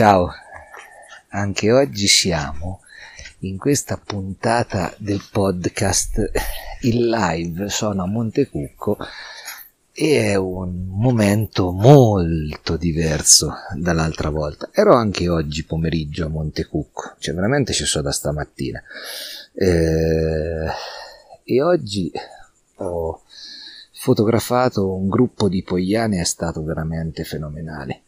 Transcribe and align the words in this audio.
Ciao, 0.00 0.32
anche 1.28 1.70
oggi 1.70 2.06
siamo 2.06 2.80
in 3.40 3.58
questa 3.58 4.00
puntata 4.02 4.94
del 4.96 5.20
podcast 5.30 6.30
in 6.84 7.10
live. 7.10 7.68
Sono 7.68 8.04
a 8.04 8.06
Montecucco 8.06 8.96
e 9.92 10.22
è 10.22 10.36
un 10.36 10.86
momento 10.86 11.70
molto 11.70 12.78
diverso 12.78 13.52
dall'altra 13.76 14.30
volta. 14.30 14.70
Ero 14.72 14.94
anche 14.94 15.28
oggi 15.28 15.66
pomeriggio 15.66 16.24
a 16.24 16.28
Montecucco, 16.30 17.16
cioè 17.18 17.34
veramente 17.34 17.74
ci 17.74 17.84
sono 17.84 18.04
da 18.04 18.12
stamattina. 18.12 18.82
Eh, 19.52 20.66
e 21.44 21.62
oggi 21.62 22.10
ho 22.76 23.20
fotografato 23.92 24.94
un 24.94 25.10
gruppo 25.10 25.50
di 25.50 25.62
pogliane, 25.62 26.22
è 26.22 26.24
stato 26.24 26.64
veramente 26.64 27.22
fenomenale 27.24 28.04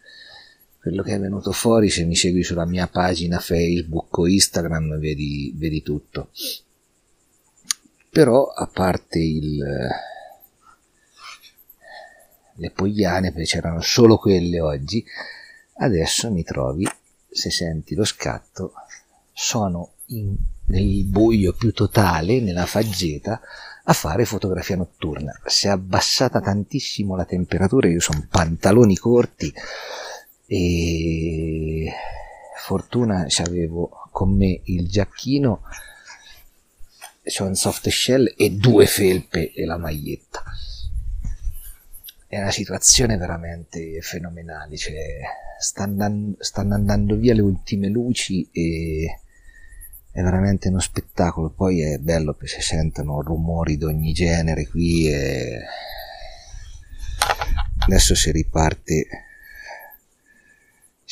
quello 0.82 1.04
che 1.04 1.14
è 1.14 1.20
venuto 1.20 1.52
fuori 1.52 1.88
se 1.90 2.02
mi 2.04 2.16
segui 2.16 2.42
sulla 2.42 2.66
mia 2.66 2.88
pagina 2.88 3.38
Facebook 3.38 4.18
o 4.18 4.26
Instagram 4.26 4.98
vedi, 4.98 5.52
vedi 5.54 5.80
tutto. 5.80 6.30
Però 8.10 8.48
a 8.48 8.66
parte 8.66 9.20
il, 9.20 9.64
le 12.54 12.70
pogliane 12.72 13.30
perché 13.30 13.46
c'erano 13.46 13.80
solo 13.80 14.18
quelle 14.18 14.58
oggi 14.58 15.04
adesso 15.74 16.32
mi 16.32 16.42
trovi 16.42 16.84
se 17.30 17.50
senti 17.52 17.94
lo 17.94 18.04
scatto 18.04 18.72
sono 19.32 19.92
in, 20.06 20.34
nel 20.66 21.04
buio 21.04 21.52
più 21.52 21.70
totale 21.72 22.40
nella 22.40 22.66
faggeta 22.66 23.40
a 23.84 23.92
fare 23.92 24.24
fotografia 24.24 24.74
notturna. 24.74 25.32
Si 25.46 25.68
è 25.68 25.70
abbassata 25.70 26.40
tantissimo 26.40 27.14
la 27.14 27.24
temperatura 27.24 27.86
io 27.86 28.00
sono 28.00 28.26
pantaloni 28.28 28.96
corti 28.96 29.54
e 30.54 31.90
fortuna 32.58 33.26
avevo 33.38 33.88
con 34.10 34.36
me 34.36 34.60
il 34.64 34.86
giacchino 34.86 35.62
c'è 37.22 37.42
un 37.42 37.54
soft 37.54 37.88
shell 37.88 38.34
e 38.36 38.50
due 38.50 38.84
felpe 38.84 39.50
e 39.54 39.64
la 39.64 39.78
maglietta. 39.78 40.42
È 42.26 42.38
una 42.38 42.50
situazione 42.50 43.16
veramente 43.16 43.98
fenomenale 44.02 44.76
cioè, 44.76 45.20
stanno, 45.58 46.36
andando, 46.74 47.16
via 47.16 47.32
le 47.32 47.40
ultime 47.40 47.88
luci 47.88 48.46
e 48.52 49.20
è 50.10 50.20
veramente 50.20 50.68
uno 50.68 50.80
spettacolo. 50.80 51.48
Poi 51.48 51.80
è 51.80 51.96
bello 51.96 52.34
perché 52.34 52.60
si 52.60 52.60
sentono 52.60 53.22
rumori 53.22 53.78
di 53.78 53.84
ogni 53.84 54.12
genere 54.12 54.66
qui 54.66 55.08
e 55.08 55.60
adesso 57.86 58.14
si 58.14 58.30
riparte 58.30 59.06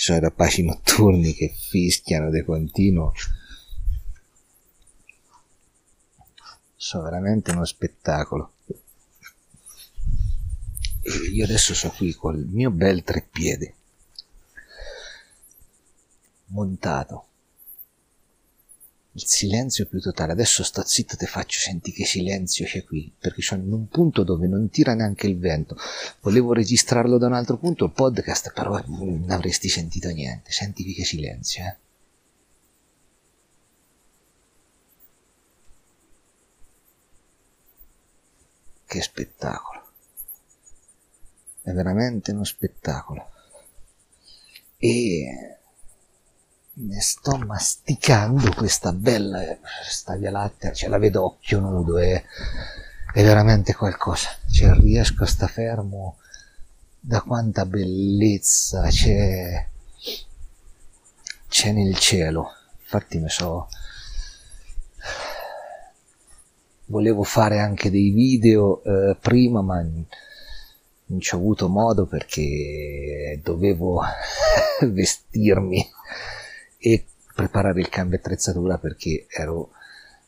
ci 0.00 0.06
sono 0.06 0.16
i 0.16 0.22
rapaci 0.22 0.62
notturni 0.62 1.34
che 1.34 1.54
fischiano 1.54 2.30
di 2.30 2.42
continuo. 2.42 3.12
Sono 6.74 7.02
veramente 7.02 7.50
uno 7.50 7.66
spettacolo. 7.66 8.54
E 11.02 11.12
io 11.34 11.44
adesso 11.44 11.74
sono 11.74 11.92
qui 11.92 12.14
col 12.14 12.38
mio 12.38 12.70
bel 12.70 13.02
treppiede 13.02 13.74
montato 16.46 17.26
il 19.12 19.26
silenzio 19.26 19.86
più 19.86 20.00
totale. 20.00 20.32
Adesso 20.32 20.62
sto 20.62 20.84
zitto, 20.84 21.16
te 21.16 21.26
faccio 21.26 21.58
senti 21.58 21.92
che 21.92 22.04
silenzio 22.04 22.64
c'è 22.64 22.84
qui, 22.84 23.12
perché 23.18 23.42
sono 23.42 23.62
in 23.62 23.72
un 23.72 23.88
punto 23.88 24.22
dove 24.22 24.46
non 24.46 24.68
tira 24.68 24.94
neanche 24.94 25.26
il 25.26 25.38
vento. 25.38 25.76
Volevo 26.20 26.52
registrarlo 26.52 27.18
da 27.18 27.26
un 27.26 27.34
altro 27.34 27.58
punto, 27.58 27.86
il 27.86 27.92
podcast, 27.92 28.52
però 28.52 28.80
non 28.86 29.26
avresti 29.30 29.68
sentito 29.68 30.08
niente. 30.10 30.52
Senti 30.52 30.84
che 30.94 31.04
silenzio, 31.04 31.64
eh. 31.64 31.76
Che 38.86 39.02
spettacolo. 39.02 39.88
È 41.62 41.70
veramente 41.72 42.32
uno 42.32 42.44
spettacolo. 42.44 43.30
E 44.78 45.59
ne 46.72 47.00
sto 47.00 47.36
masticando 47.36 48.52
questa 48.54 48.92
bella 48.92 49.40
questa 49.82 50.16
via 50.16 50.30
lattea, 50.30 50.72
ce 50.72 50.88
la 50.88 50.98
vedo 50.98 51.24
occhio 51.24 51.60
nudo, 51.60 51.98
è, 51.98 52.22
è 53.12 53.22
veramente 53.22 53.74
qualcosa. 53.74 54.28
Cioè, 54.50 54.72
riesco 54.74 55.24
a 55.24 55.26
sta 55.26 55.46
fermo 55.46 56.18
da 56.98 57.20
quanta 57.22 57.66
bellezza 57.66 58.86
c'è, 58.88 59.66
c'è 61.48 61.72
nel 61.72 61.96
cielo. 61.98 62.52
Infatti 62.80 63.18
mi 63.18 63.28
so 63.28 63.68
volevo 66.86 67.22
fare 67.22 67.60
anche 67.60 67.88
dei 67.90 68.10
video 68.10 68.82
eh, 68.82 69.16
prima 69.20 69.62
ma 69.62 69.80
non 69.80 71.20
ci 71.20 71.34
ho 71.34 71.38
avuto 71.38 71.68
modo 71.68 72.06
perché 72.06 73.40
dovevo 73.42 74.02
vestirmi 74.82 75.88
e 76.80 77.04
preparare 77.34 77.80
il 77.80 77.88
cambio 77.88 78.18
attrezzatura 78.18 78.78
perché 78.78 79.26
ero 79.28 79.72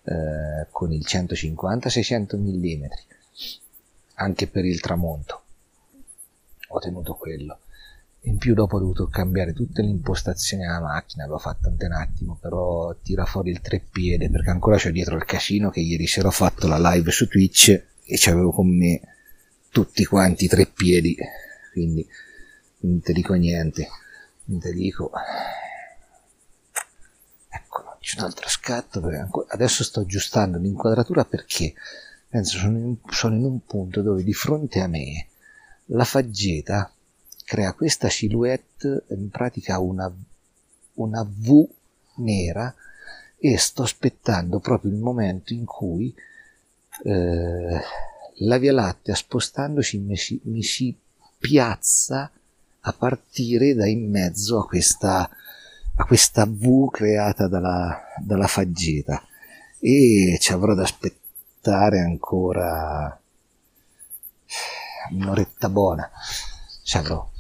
eh, 0.05 0.69
con 0.71 0.93
il 0.93 1.05
150-600 1.07 2.37
mm 2.37 2.85
anche 4.17 4.47
per 4.47 4.65
il 4.65 4.81
tramonto. 4.81 5.43
Ho 6.69 6.79
tenuto 6.79 7.15
quello. 7.15 7.59
In 8.27 8.37
più 8.37 8.55
dopo 8.55 8.77
ho 8.77 8.79
dovuto 8.79 9.09
cambiare 9.09 9.53
tutte 9.53 9.83
le 9.83 9.89
impostazioni 9.89 10.63
della 10.63 10.81
macchina 10.81 11.27
l'ho 11.27 11.39
fatto 11.39 11.67
anche 11.67 11.87
un 11.87 11.93
attimo 11.93 12.39
però 12.41 12.95
tira 13.03 13.25
fuori 13.25 13.51
il 13.51 13.61
treppiede 13.61 14.31
perché 14.31 14.51
ancora 14.51 14.77
c'ho 14.77 14.91
dietro 14.91 15.17
il 15.17 15.25
casino 15.25 15.71
che 15.71 15.81
ieri 15.81 16.07
sera 16.07 16.29
ho 16.29 16.33
fatto 16.33 16.69
la 16.69 16.79
live 16.79 17.11
su 17.11 17.27
Twitch 17.27 17.69
e 17.69 18.17
c'avevo 18.17 18.53
con 18.53 18.77
me 18.77 19.01
tutti 19.71 20.05
quanti 20.05 20.45
i 20.45 20.49
treppiedi. 20.49 21.17
Quindi 21.73 22.07
non 22.81 23.01
ti 23.01 23.13
dico 23.13 23.35
niente 23.35 23.89
non 24.45 24.61
ti 24.61 24.73
dico 24.73 25.11
c'è 28.03 28.19
un 28.19 28.25
altro 28.25 28.49
scatto 28.49 29.01
adesso 29.49 29.85
sto 29.85 30.01
aggiustando 30.01 30.59
l'inquadratura 30.59 31.25
perché 31.25 31.73
penso 32.29 32.59
sono 32.59 32.77
in, 32.77 32.97
sono 33.09 33.37
in 33.37 33.45
un 33.45 33.65
punto 33.65 34.03
dove 34.03 34.25
di 34.25 34.35
fronte 34.35 34.81
a 34.81 34.89
me 34.89 35.29
la 35.87 36.05
faggeta 36.05 36.93
crea 37.45 37.73
questa 37.73 38.09
silhouette 38.09 39.05
in 39.11 39.31
pratica 39.31 39.79
una, 39.79 40.13
una 40.95 41.25
V 41.27 41.69
nera 42.17 42.75
e 43.39 43.57
sto 43.59 43.83
aspettando 43.83 44.59
proprio 44.59 44.91
il 44.91 44.99
momento 44.99 45.53
in 45.53 45.65
cui 45.65 46.15
eh, 47.05 47.81
la 48.37 48.59
Via 48.59 48.73
Lattea 48.73 49.15
spostandosi 49.15 49.99
mi 49.99 50.17
si, 50.17 50.41
mi 50.45 50.63
si 50.63 50.97
piazza 51.39 52.31
a 52.81 52.93
partire 52.93 53.75
da 53.75 53.87
in 53.87 54.11
mezzo 54.11 54.59
a 54.59 54.67
questa 54.67 55.29
a 55.95 56.05
questa 56.05 56.47
V 56.47 56.91
creata 56.91 57.49
dalla, 57.49 58.03
dalla 58.19 58.47
faggeta 58.47 59.23
e 59.79 60.39
ci 60.41 60.53
avrò 60.53 60.75
da 60.75 60.83
aspettare 60.83 62.01
ancora 62.01 63.21
un'oretta 65.11 65.69
buona. 65.69 66.11
Ci 66.83 66.97
avrò. 66.97 67.31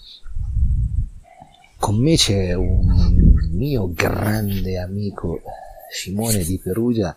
Con 1.78 1.96
me 1.96 2.16
c'è 2.16 2.52
un 2.52 3.48
mio 3.52 3.92
grande 3.92 4.78
amico 4.78 5.40
Simone 5.90 6.44
di 6.44 6.58
Perugia 6.58 7.16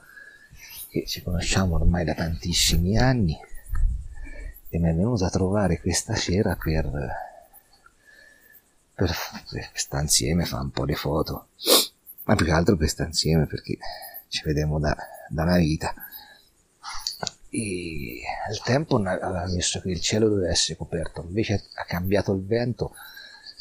che 0.90 1.06
ci 1.06 1.22
conosciamo 1.22 1.76
ormai 1.76 2.04
da 2.04 2.14
tantissimi 2.14 2.98
anni 2.98 3.38
e 4.70 4.80
mi 4.80 4.90
è 4.90 4.94
venuto 4.94 5.26
a 5.26 5.30
trovare 5.30 5.80
questa 5.80 6.16
sera 6.16 6.56
per 6.56 6.90
per, 8.96 9.14
per 9.52 9.70
stare 9.74 10.04
insieme, 10.04 10.46
fa 10.46 10.62
un 10.62 10.72
po' 10.72 10.86
di 10.86 10.96
foto, 10.96 11.50
ma 12.24 12.36
più 12.36 12.46
che 12.46 12.52
altro 12.52 12.78
per 12.78 12.90
stare 12.90 13.10
insieme 13.10 13.46
perché 13.46 13.78
ci 14.30 14.42
vediamo 14.46 14.80
da, 14.80 14.96
da 15.30 15.44
una 15.44 15.58
vita. 15.58 15.94
E 17.50 18.22
al 18.48 18.60
tempo 18.62 18.98
aveva 18.98 19.46
messo 19.48 19.80
che 19.82 19.90
il 19.90 20.02
cielo 20.02 20.30
doveva 20.30 20.50
essere 20.50 20.78
coperto, 20.78 21.24
invece 21.28 21.70
ha 21.76 21.84
cambiato 21.86 22.34
il 22.34 22.44
vento, 22.46 22.94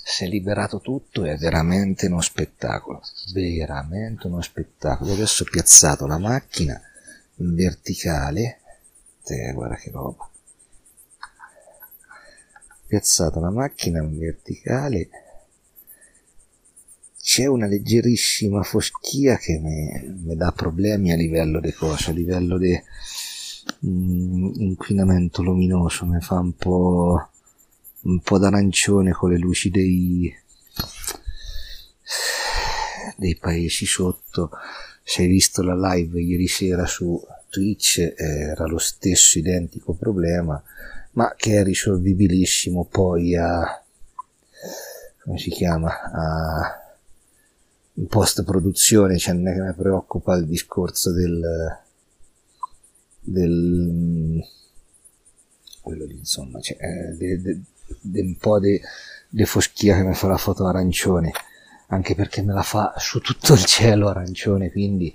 si 0.03 0.25
è 0.25 0.29
liberato 0.29 0.81
tutto, 0.81 1.25
è 1.25 1.37
veramente 1.37 2.07
uno 2.07 2.21
spettacolo, 2.21 3.03
veramente 3.33 4.27
uno 4.27 4.41
spettacolo. 4.41 5.13
Adesso 5.13 5.45
ho 5.45 5.47
piazzato 5.51 6.07
la 6.07 6.19
macchina 6.19 6.81
in 7.37 7.55
verticale, 7.55 8.61
te, 9.23 9.53
guarda 9.53 9.77
che 9.77 9.91
roba, 9.91 10.29
piazzato 12.87 13.41
la 13.41 13.51
macchina 13.51 14.03
in 14.03 14.19
verticale 14.19 15.09
c'è 17.25 17.47
una 17.47 17.67
leggerissima 17.67 18.63
foschia 18.63 19.39
che 19.39 19.59
mi 19.59 20.37
dà 20.37 20.53
problemi 20.53 21.11
a 21.11 21.17
livello 21.17 21.59
di 21.59 21.73
cosa, 21.73 22.11
a 22.11 22.13
livello 22.13 22.59
di 22.59 22.79
mm, 23.87 24.53
inquinamento 24.57 25.43
luminoso, 25.43 26.05
mi 26.05 26.21
fa 26.21 26.39
un 26.39 26.55
po', 26.55 27.31
un 28.03 28.21
po' 28.21 28.39
d'arancione 28.39 29.13
con 29.13 29.31
le 29.31 29.39
luci 29.39 29.71
dei, 29.71 30.31
dei 33.17 33.37
paesi 33.37 33.87
sotto. 33.87 34.51
Se 35.03 35.23
hai 35.23 35.29
visto 35.29 35.63
la 35.63 35.95
live 35.95 36.21
ieri 36.21 36.47
sera 36.47 36.85
su 36.85 37.19
Twitch 37.49 38.13
era 38.19 38.67
lo 38.67 38.79
stesso 38.79 39.39
identico 39.39 39.95
problema, 39.95 40.63
ma 41.13 41.33
che 41.35 41.57
è 41.57 41.65
risolvibilissimo 41.65 42.85
poi 42.85 43.35
a 43.35 43.83
come 45.23 45.39
si 45.39 45.49
chiama 45.49 46.03
a 46.13 46.84
in 47.95 48.07
post 48.07 48.43
produzione, 48.45 49.19
cioè 49.19 49.35
non 49.35 49.49
è 49.49 49.55
che 49.55 49.61
mi 49.61 49.75
preoccupa 49.75 50.35
il 50.35 50.47
discorso 50.47 51.13
del 51.13 51.43
del 53.25 54.45
quello 55.81 56.05
lì 56.05 56.17
insomma 56.19 56.61
cioè, 56.61 56.77
eh, 56.79 57.17
de, 57.17 57.41
de, 57.41 57.61
de 58.01 58.21
un 58.21 58.37
po' 58.37 58.61
di 58.61 59.45
foschia 59.45 59.97
che 59.97 60.03
mi 60.03 60.15
fa 60.15 60.29
la 60.29 60.37
foto 60.37 60.67
arancione 60.67 61.33
anche 61.89 62.15
perché 62.15 62.43
me 62.43 62.53
la 62.53 62.63
fa 62.63 62.95
su 62.99 63.21
tutto 63.21 63.55
il 63.55 63.65
cielo 63.65 64.09
arancione 64.09 64.71
quindi 64.71 65.13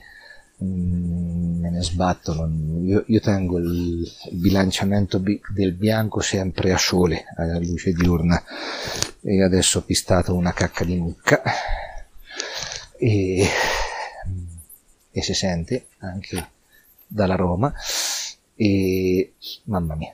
mm, 0.64 1.60
me 1.60 1.70
ne 1.70 1.84
sbatto 1.84 2.34
non, 2.34 2.81
io, 2.84 3.04
io, 3.08 3.20
tengo 3.20 3.58
il, 3.60 4.02
il 4.31 4.38
bilanciamento 4.38 5.20
bi, 5.20 5.40
del 5.54 5.74
bianco 5.74 6.20
sempre 6.20 6.74
a 6.74 6.78
sole 6.78 7.26
a 7.36 7.60
luce 7.60 7.94
diurna 7.94 8.44
e 9.22 9.44
adesso 9.44 9.80
ho 9.80 9.81
pistato 9.81 10.36
una 10.36 10.54
cacca 10.54 10.84
di 10.84 10.96
mucca 10.96 11.42
e, 13.00 13.48
e 15.12 15.22
si 15.22 15.34
sente 15.34 15.88
anche 16.00 16.50
dalla 17.07 17.36
Roma. 17.36 17.74
E 18.56 19.34
mamma 19.63 19.96
mia. 19.96 20.13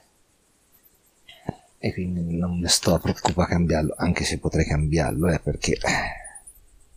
E 1.79 1.93
quindi 1.93 2.37
non 2.37 2.59
mi 2.59 2.67
sto 2.67 2.93
a 2.93 2.99
preoccupare 2.99 3.51
a 3.51 3.55
cambiarlo 3.55 3.95
anche 3.97 4.23
se 4.23 4.39
potrei 4.39 4.65
cambiarlo 4.65 5.31
eh, 5.31 5.39
perché 5.39 5.77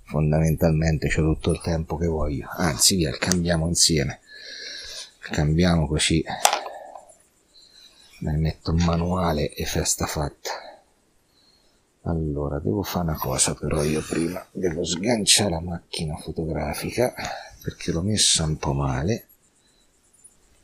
fondamentalmente 0.03 1.09
ho 1.09 1.35
tutto 1.35 1.53
il 1.53 1.61
tempo 1.63 1.97
che 1.97 2.07
voglio. 2.07 2.49
Anzi 2.51 2.97
via 2.97 3.11
cambiamo 3.17 3.67
insieme. 3.67 4.21
Cambiamo 5.21 5.87
così. 5.87 6.23
Ne 8.21 8.33
metto 8.37 8.73
il 8.73 8.85
manuale 8.85 9.53
e 9.53 9.65
festa 9.65 10.07
fatta 10.07 10.68
allora 12.03 12.59
devo 12.59 12.83
fare 12.83 13.09
una 13.09 13.19
cosa 13.19 13.55
però 13.55 13.83
io 13.83 14.01
prima. 14.01 14.45
Devo 14.51 14.85
sganciare 14.85 15.51
la 15.51 15.61
macchina 15.61 16.17
fotografica 16.17 17.13
perché 17.63 17.93
l'ho 17.93 18.03
messa 18.03 18.45
un 18.45 18.57
po' 18.57 18.73
male. 18.73 19.27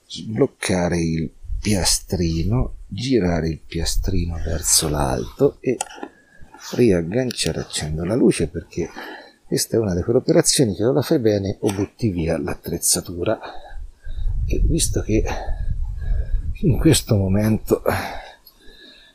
Sbloccare 0.07 0.99
il 0.99 1.31
piastrino, 1.61 2.77
girare 2.87 3.49
il 3.49 3.61
piastrino 3.61 4.37
verso 4.45 4.89
l'alto 4.89 5.57
e 5.61 5.77
riagganciare 6.73 7.61
accendo 7.61 8.05
la 8.05 8.15
luce 8.15 8.49
perché 8.49 8.89
questa 9.47 9.77
è 9.77 9.81
una 9.81 9.95
di 9.95 10.03
quelle 10.03 10.19
operazioni 10.19 10.75
che 10.75 10.85
o 10.85 10.93
la 10.93 11.03
fai 11.03 11.19
bene 11.19 11.59
o 11.61 11.73
butti 11.73 12.11
via 12.11 12.39
l'attrezzatura. 12.39 13.39
E 14.47 14.61
visto 14.65 15.01
che 15.03 15.25
in 16.63 16.79
questo 16.79 17.17
momento 17.17 17.83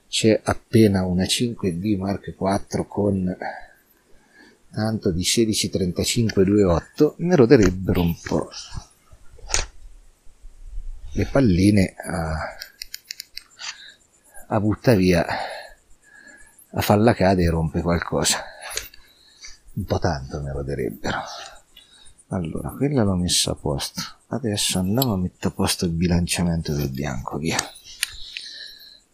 c'è 0.09 0.41
appena 0.43 1.05
una 1.05 1.23
5D 1.23 1.97
Mark 1.97 2.35
IV 2.37 2.87
con 2.87 3.37
tanto 4.71 5.11
di 5.11 5.23
163528 5.23 7.15
ne 7.19 7.35
roderebbero 7.35 8.01
un 8.01 8.15
po' 8.19 8.49
le 11.13 11.25
palline 11.25 11.95
a, 11.95 12.55
a 14.47 14.59
butta 14.59 14.95
via 14.95 15.25
a 16.71 16.81
farla 16.81 17.13
cade 17.13 17.43
e 17.43 17.49
rompe 17.49 17.81
qualcosa. 17.81 18.43
Un 19.73 19.85
po' 19.85 19.99
tanto 19.99 20.41
me 20.41 20.51
lo 20.51 20.63
darebbero 20.63 21.19
allora 22.29 22.69
quella 22.69 23.03
l'ho 23.03 23.15
messa 23.15 23.51
a 23.51 23.55
posto. 23.55 24.01
Adesso 24.27 24.79
andiamo 24.79 25.13
a 25.13 25.17
mettere 25.17 25.47
a 25.47 25.51
posto 25.51 25.85
il 25.85 25.91
bilanciamento 25.91 26.73
del 26.73 26.89
bianco 26.89 27.37
via 27.37 27.57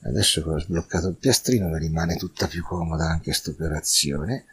adesso 0.05 0.43
che 0.43 0.49
ho 0.49 0.59
sbloccato 0.59 1.07
il 1.07 1.15
piastrino 1.15 1.67
mi 1.67 1.79
rimane 1.79 2.15
tutta 2.15 2.47
più 2.47 2.63
comoda 2.63 3.05
anche 3.05 3.25
questa 3.25 3.49
operazione. 3.51 4.45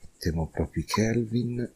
Mettiamo 0.00 0.46
proprio 0.48 0.84
Kelvin. 0.86 1.72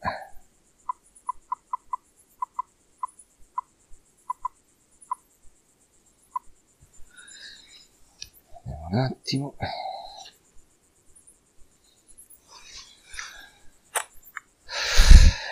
Un 8.65 8.99
attimo 8.99 9.55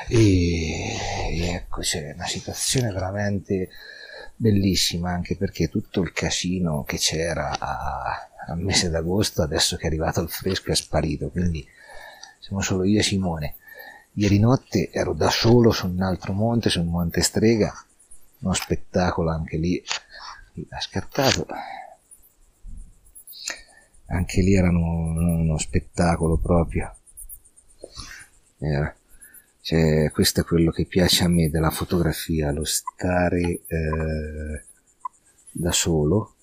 e 0.08 1.66
ecco 1.82 1.84
c'è 1.84 2.14
una 2.14 2.28
situazione 2.28 2.92
veramente 2.92 3.70
bellissima 4.36 5.12
anche 5.12 5.36
perché 5.36 5.68
tutto 5.68 6.02
il 6.02 6.14
casino 6.14 6.84
che 6.84 6.98
c'era 6.98 7.58
a, 7.58 8.30
a 8.48 8.56
mese 8.56 8.90
d'agosto 8.90 9.42
adesso 9.42 9.76
che 9.76 9.84
è 9.84 9.88
arrivato 9.88 10.22
il 10.22 10.30
fresco 10.30 10.72
è 10.72 10.76
sparito 10.76 11.30
quindi 11.30 11.68
siamo 12.40 12.62
solo 12.62 12.84
io 12.84 13.00
e 13.00 13.04
Simone 13.04 13.56
ieri 14.14 14.40
notte 14.40 14.90
ero 14.92 15.14
da 15.14 15.30
solo 15.30 15.72
su 15.72 15.88
un 15.88 16.02
altro 16.02 16.34
monte 16.34 16.70
sul 16.70 16.86
monte 16.86 17.22
Strega 17.22 17.74
uno 18.40 18.54
spettacolo 18.54 19.32
anche 19.32 19.58
lì 19.58 19.84
ha 20.70 20.80
scattato 20.80 21.46
anche 24.08 24.42
lì 24.42 24.56
erano 24.56 24.80
uno 24.80 25.58
spettacolo 25.58 26.38
proprio. 26.38 26.94
Era. 28.58 28.94
Cioè, 29.62 30.10
questo 30.12 30.42
è 30.42 30.44
quello 30.44 30.72
che 30.72 30.86
piace 30.86 31.24
a 31.24 31.30
me 31.30 31.50
della 31.50 31.70
fotografia, 31.70 32.52
lo 32.52 32.64
stare 32.66 33.62
eh, 33.68 34.64
da 35.52 35.72
solo. 35.72 36.36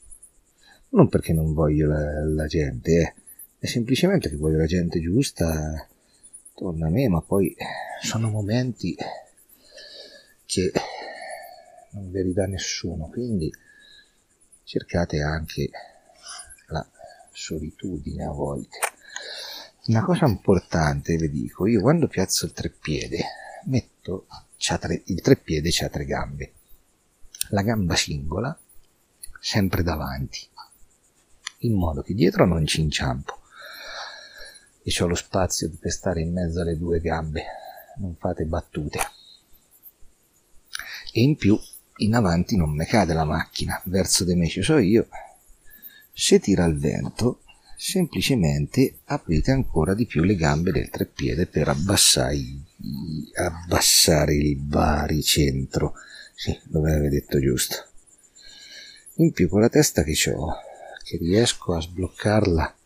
Non 0.90 1.08
perché 1.08 1.32
non 1.32 1.52
voglio 1.52 1.88
la, 1.88 2.24
la 2.24 2.46
gente, 2.46 2.92
eh. 2.92 3.14
è 3.58 3.66
semplicemente 3.66 4.30
che 4.30 4.36
voglio 4.36 4.56
la 4.56 4.66
gente 4.66 5.00
giusta 5.00 5.86
attorno 6.50 6.86
a 6.86 6.90
me, 6.90 7.08
ma 7.08 7.20
poi 7.20 7.54
sono 8.00 8.30
momenti 8.30 8.96
che 10.46 10.72
non 11.92 12.10
ve 12.10 12.22
li 12.22 12.32
dà 12.32 12.46
nessuno, 12.46 13.08
quindi 13.08 13.52
cercate 14.64 15.20
anche 15.20 15.70
solitudine 17.38 18.24
a 18.24 18.32
volte. 18.32 18.78
Una 19.88 20.04
cosa 20.04 20.26
importante, 20.26 21.16
vi 21.16 21.30
dico, 21.30 21.66
io 21.66 21.80
quando 21.80 22.08
piazzo 22.08 22.44
il 22.44 22.52
treppiede, 22.52 23.24
metto, 23.64 24.26
tre, 24.58 25.02
il 25.06 25.22
treppiede 25.22 25.70
c'ha 25.72 25.88
tre 25.88 26.04
gambe. 26.04 26.52
La 27.50 27.62
gamba 27.62 27.96
singola, 27.96 28.54
sempre 29.40 29.82
davanti, 29.82 30.46
in 31.60 31.72
modo 31.72 32.02
che 32.02 32.12
dietro 32.12 32.44
non 32.44 32.66
ci 32.66 32.82
inciampo 32.82 33.38
e 34.82 35.02
ho 35.02 35.06
lo 35.06 35.14
spazio 35.14 35.70
per 35.80 35.90
stare 35.90 36.20
in 36.20 36.34
mezzo 36.34 36.60
alle 36.60 36.76
due 36.76 37.00
gambe, 37.00 37.44
non 37.96 38.14
fate 38.14 38.44
battute. 38.44 38.98
E 41.12 41.22
in 41.22 41.34
più, 41.36 41.58
in 41.96 42.14
avanti 42.14 42.58
non 42.58 42.74
mi 42.74 42.84
cade 42.84 43.14
la 43.14 43.24
macchina, 43.24 43.80
verso 43.86 44.24
di 44.24 44.34
me 44.34 44.48
ci 44.48 44.62
so 44.62 44.76
io, 44.76 45.08
se 46.12 46.40
tira 46.40 46.66
il 46.66 46.78
vento, 46.78 47.40
semplicemente 47.80 49.02
aprite 49.04 49.52
ancora 49.52 49.94
di 49.94 50.04
più 50.04 50.24
le 50.24 50.34
gambe 50.34 50.72
del 50.72 50.90
treppiede 50.90 51.46
per 51.46 51.68
abbassare, 51.68 52.36
abbassare 53.34 54.34
il 54.34 54.56
baricentro. 54.56 55.94
Sì, 56.34 56.58
dove 56.64 56.90
avevo 56.90 57.08
detto 57.08 57.38
giusto. 57.38 57.86
In 59.18 59.32
più 59.32 59.48
con 59.48 59.60
la 59.60 59.68
testa 59.68 60.02
che 60.02 60.16
ho, 60.32 60.56
che 61.04 61.18
riesco 61.18 61.74
a 61.74 61.80
sbloccarla 61.80 62.76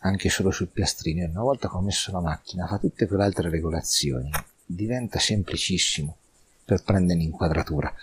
anche 0.00 0.28
solo 0.28 0.50
sul 0.50 0.68
piastrino, 0.68 1.22
e 1.22 1.28
una 1.28 1.42
volta 1.42 1.68
che 1.68 1.76
ho 1.76 1.80
messo 1.80 2.10
la 2.10 2.20
macchina 2.20 2.66
fa 2.66 2.78
tutte 2.78 3.06
quelle 3.06 3.22
altre 3.22 3.48
regolazioni, 3.48 4.28
diventa 4.66 5.20
semplicissimo 5.20 6.16
per 6.64 6.82
prendere 6.82 7.20
l'inquadratura. 7.20 7.94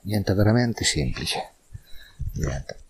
Diventa 0.00 0.34
veramente 0.34 0.84
semplice 0.84 1.52
niente 2.34 2.83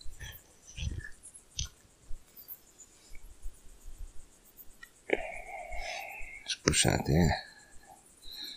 scusate 6.64 7.12
eh. 7.12 7.28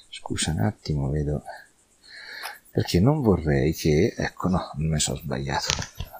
scusa 0.10 0.52
un 0.52 0.60
attimo 0.60 1.10
vedo. 1.10 1.44
Perché 2.72 3.00
non 3.00 3.22
vorrei 3.22 3.74
che 3.74 4.14
ecco 4.16 4.48
no 4.48 4.72
mi 4.76 5.00
sono 5.00 5.18
sbagliato. 5.18 5.68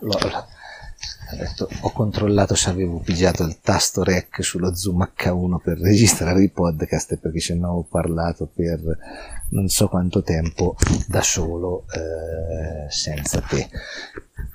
Allora, 0.01 0.39
ho, 0.39 1.36
detto, 1.36 1.70
ho 1.82 1.91
controllato 1.91 2.56
se 2.56 2.70
avevo 2.70 3.00
pigiato 3.00 3.44
il 3.44 3.60
tasto 3.62 4.03
rec 4.03 4.44
sullo 4.44 4.75
zoom 4.75 5.10
H1 5.15 5.62
per 5.62 5.77
registrare 5.77 6.44
i 6.44 6.50
podcast 6.50 7.17
perché 7.17 7.39
se 7.39 7.53
no 7.53 7.70
ho 7.70 7.84
parlato 7.84 8.48
per 8.48 8.79
non 9.50 9.70
so 9.70 9.88
quanto 9.88 10.24
tempo 10.24 10.75
da 11.08 11.22
solo 11.22 11.86
eh, 11.94 12.91
senza 12.91 13.39
te. 13.39 13.70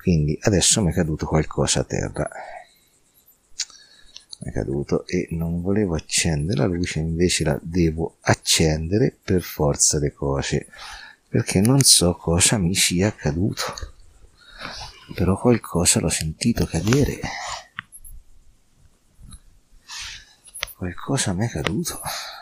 Quindi 0.01 0.37
adesso 0.41 0.83
mi 0.83 0.91
è 0.91 0.93
caduto 0.93 1.25
qualcosa 1.25 1.79
a 1.79 1.83
terra 1.85 2.29
è 4.43 4.51
caduto 4.51 5.07
e 5.07 5.27
non 5.31 5.61
volevo 5.61 5.95
accendere 5.95 6.59
la 6.59 6.65
luce 6.65 6.99
invece 6.99 7.43
la 7.43 7.59
devo 7.61 8.17
accendere 8.21 9.15
per 9.23 9.41
forza 9.41 9.99
le 9.99 10.11
cose 10.11 10.67
perché 11.33 11.61
non 11.61 11.81
so 11.81 12.13
cosa 12.15 12.59
mi 12.59 12.75
sia 12.75 13.07
accaduto. 13.07 13.63
Però 15.15 15.35
qualcosa 15.35 15.99
l'ho 15.99 16.09
sentito 16.09 16.67
cadere. 16.67 17.19
Qualcosa 20.75 21.33
mi 21.33 21.47
è 21.47 21.49
caduto 21.49 21.99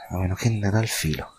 a 0.09 0.17
meno 0.17 0.35
che 0.35 0.49
ne 0.49 0.67
era 0.67 0.79
il 0.81 0.89
filo. 0.89 1.33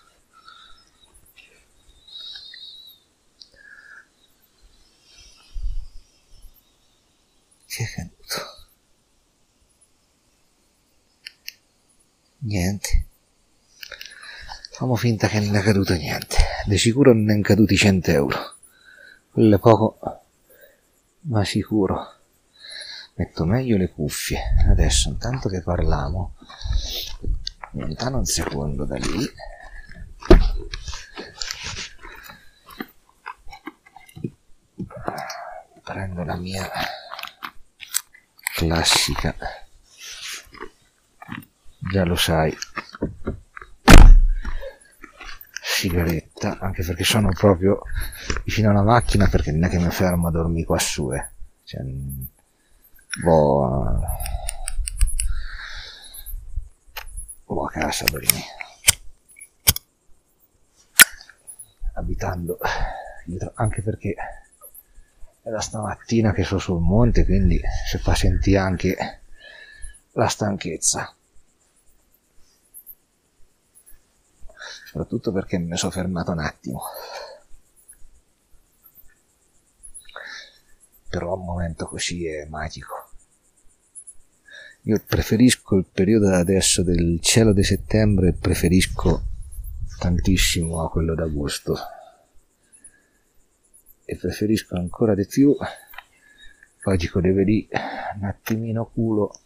Che 7.67 7.85
è 7.85 7.87
caduto 7.95 8.52
niente 12.43 13.07
Facciamo 14.83 14.97
finta 14.97 15.29
che 15.29 15.39
non 15.39 15.55
è 15.55 15.61
caduto 15.61 15.95
niente. 15.95 16.39
Di 16.65 16.77
sicuro 16.77 17.13
non 17.13 17.31
è 17.31 17.41
caduti 17.41 17.77
100 17.77 18.11
euro. 18.11 18.55
Quello 19.31 19.55
è 19.55 19.59
poco, 19.61 19.99
ma 21.21 21.45
sicuro. 21.45 22.05
Metto 23.15 23.45
meglio 23.45 23.77
le 23.77 23.91
cuffie. 23.91 24.41
Adesso, 24.69 25.11
intanto 25.11 25.49
che 25.49 25.63
parliamo, 25.63 26.35
lontano 27.75 28.19
un 28.19 28.25
secondo 28.25 28.85
da 28.85 28.97
lì. 28.97 29.25
Prendo 35.85 36.25
la 36.25 36.37
mia 36.37 36.69
classica, 38.55 39.33
già 41.91 42.05
lo 42.05 42.17
sai, 42.17 42.57
sigaretta, 45.61 46.59
anche 46.59 46.85
perché 46.85 47.05
sono 47.05 47.31
proprio 47.31 47.83
vicino 48.45 48.71
alla 48.71 48.83
macchina 48.83 49.29
perché 49.29 49.51
non 49.51 49.65
è 49.65 49.69
che 49.69 49.79
mi 49.79 49.91
fermo 49.91 50.29
a 50.29 50.31
dormire 50.31 50.67
qua 50.67 50.79
su, 50.79 51.13
eh. 51.13 51.31
Cioè, 51.65 51.83
boh, 53.23 54.01
boh 57.45 57.65
a 57.65 57.71
casa 57.71 58.05
a 58.05 58.11
dormire. 58.11 58.61
Abitando, 61.95 62.59
anche 63.55 63.83
perché 63.83 64.15
è 65.43 65.51
da 65.51 65.61
stamattina 65.61 66.33
che 66.33 66.45
sono 66.45 66.61
sul 66.61 66.81
monte, 66.81 67.25
quindi 67.25 67.61
si 67.87 67.99
fa 67.99 68.15
sentire 68.15 68.59
anche 68.59 69.21
la 70.13 70.29
stanchezza. 70.29 71.15
Soprattutto 74.93 75.33
perché 75.33 75.57
mi 75.57 75.75
sono 75.79 75.91
fermato 75.91 76.33
un 76.33 76.41
attimo. 76.41 76.83
Però 81.09 81.35
un 81.35 81.47
momento 81.47 81.87
così 81.87 82.27
è 82.27 82.45
magico. 82.45 83.09
Io 84.83 85.03
preferisco 85.07 85.77
il 85.77 85.87
periodo 85.91 86.29
adesso 86.35 86.83
del 86.83 87.21
cielo 87.23 87.55
di 87.55 87.63
settembre, 87.63 88.35
preferisco 88.35 89.23
tantissimo 89.99 90.83
a 90.83 90.91
quello 90.91 91.15
d'agosto. 91.15 91.75
E 94.05 94.17
preferisco 94.17 94.77
ancora 94.77 95.15
di 95.15 95.25
più, 95.27 95.57
ci 96.99 97.11
deve 97.15 97.45
lì 97.45 97.67
un 98.17 98.25
attimino 98.25 98.85
culo 98.93 99.41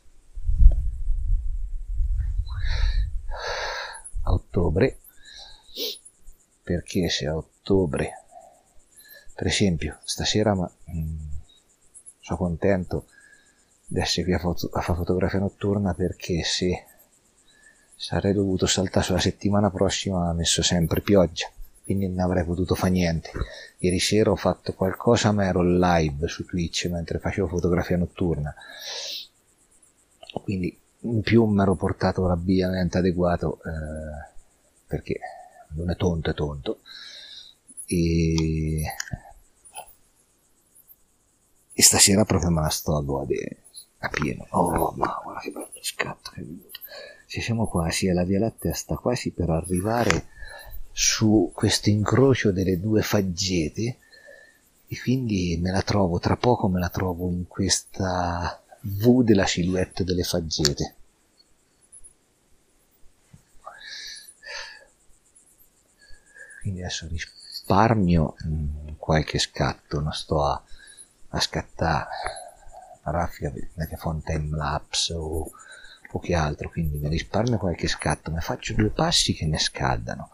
a 4.22 4.32
ottobre 4.32 4.98
perché 6.66 7.08
se 7.08 7.28
a 7.28 7.36
ottobre, 7.36 8.24
per 9.32 9.46
esempio, 9.46 10.00
stasera 10.02 10.52
ma, 10.52 10.68
mm, 10.90 11.16
sono 12.18 12.38
contento 12.38 13.06
di 13.86 14.00
essere 14.00 14.24
qui 14.24 14.34
a, 14.34 14.40
foto, 14.40 14.68
a 14.72 14.80
fare 14.80 14.98
fotografia 14.98 15.38
notturna 15.38 15.94
perché 15.94 16.42
se 16.42 16.84
sarei 17.94 18.32
dovuto 18.32 18.66
saltare 18.66 19.06
sulla 19.06 19.20
settimana 19.20 19.70
prossima 19.70 20.28
ha 20.28 20.32
messo 20.32 20.60
sempre 20.60 21.02
pioggia 21.02 21.48
quindi 21.84 22.08
non 22.08 22.18
avrei 22.18 22.44
potuto 22.44 22.74
fare 22.74 22.90
niente. 22.90 23.30
Ieri 23.78 24.00
sera 24.00 24.32
ho 24.32 24.34
fatto 24.34 24.72
qualcosa 24.74 25.30
ma 25.30 25.44
ero 25.44 25.62
live 25.62 26.26
su 26.26 26.44
Twitch 26.44 26.88
mentre 26.90 27.20
facevo 27.20 27.46
fotografia 27.46 27.96
notturna. 27.96 28.52
Quindi 30.42 30.76
in 31.02 31.20
più 31.20 31.44
mi 31.44 31.62
ero 31.62 31.76
portato 31.76 32.26
l'abbigliamento 32.26 32.98
adeguato 32.98 33.60
eh, 33.62 34.34
perché 34.84 35.20
non 35.70 35.90
è 35.90 35.96
tonto, 35.96 36.30
è 36.30 36.34
tonto. 36.34 36.80
E, 37.86 38.82
e 41.72 41.82
stasera 41.82 42.24
proprio 42.24 42.50
me 42.50 42.62
la 42.62 42.68
sto 42.68 42.96
a 42.96 43.02
godere 43.02 43.62
a 43.98 44.08
pieno. 44.08 44.46
Oh, 44.50 44.92
ma 44.96 45.20
guarda 45.22 45.40
che 45.40 45.50
bello 45.50 45.70
scatto 45.80 46.30
che 46.30 46.40
è 46.40 46.44
venuto. 46.44 46.80
Ci 47.26 47.40
siamo 47.40 47.66
quasi, 47.66 48.06
la 48.08 48.24
Via 48.24 48.38
Lattea 48.38 48.72
sta 48.72 48.96
quasi 48.96 49.32
per 49.32 49.50
arrivare 49.50 50.28
su 50.92 51.50
questo 51.54 51.90
incrocio 51.90 52.52
delle 52.52 52.80
due 52.80 53.02
faggete 53.02 53.98
e 54.88 55.00
quindi 55.00 55.58
me 55.60 55.70
la 55.70 55.82
trovo, 55.82 56.18
tra 56.18 56.36
poco 56.36 56.68
me 56.68 56.78
la 56.78 56.88
trovo 56.88 57.28
in 57.28 57.46
questa 57.46 58.62
V 58.80 59.22
della 59.22 59.46
silhouette 59.46 60.04
delle 60.04 60.22
faggete. 60.22 60.95
Quindi 66.66 66.82
adesso 66.82 67.06
risparmio 67.06 68.34
mm, 68.44 68.88
qualche 68.98 69.38
scatto, 69.38 70.00
non 70.00 70.12
sto 70.12 70.42
a, 70.42 70.60
a 71.28 71.38
scattare 71.38 72.08
a 73.02 73.10
raffica 73.12 73.52
che 73.52 73.96
fa 73.96 74.16
time 74.24 74.56
lapse 74.56 75.14
o, 75.14 75.48
che 76.20 76.34
altro, 76.34 76.70
quindi 76.70 76.96
mi 76.96 77.08
risparmio 77.08 77.58
qualche 77.58 77.86
scatto, 77.86 78.32
mi 78.32 78.40
faccio 78.40 78.72
due 78.74 78.88
passi 78.88 79.32
che 79.34 79.44
mi 79.44 79.58
scaldano 79.58 80.30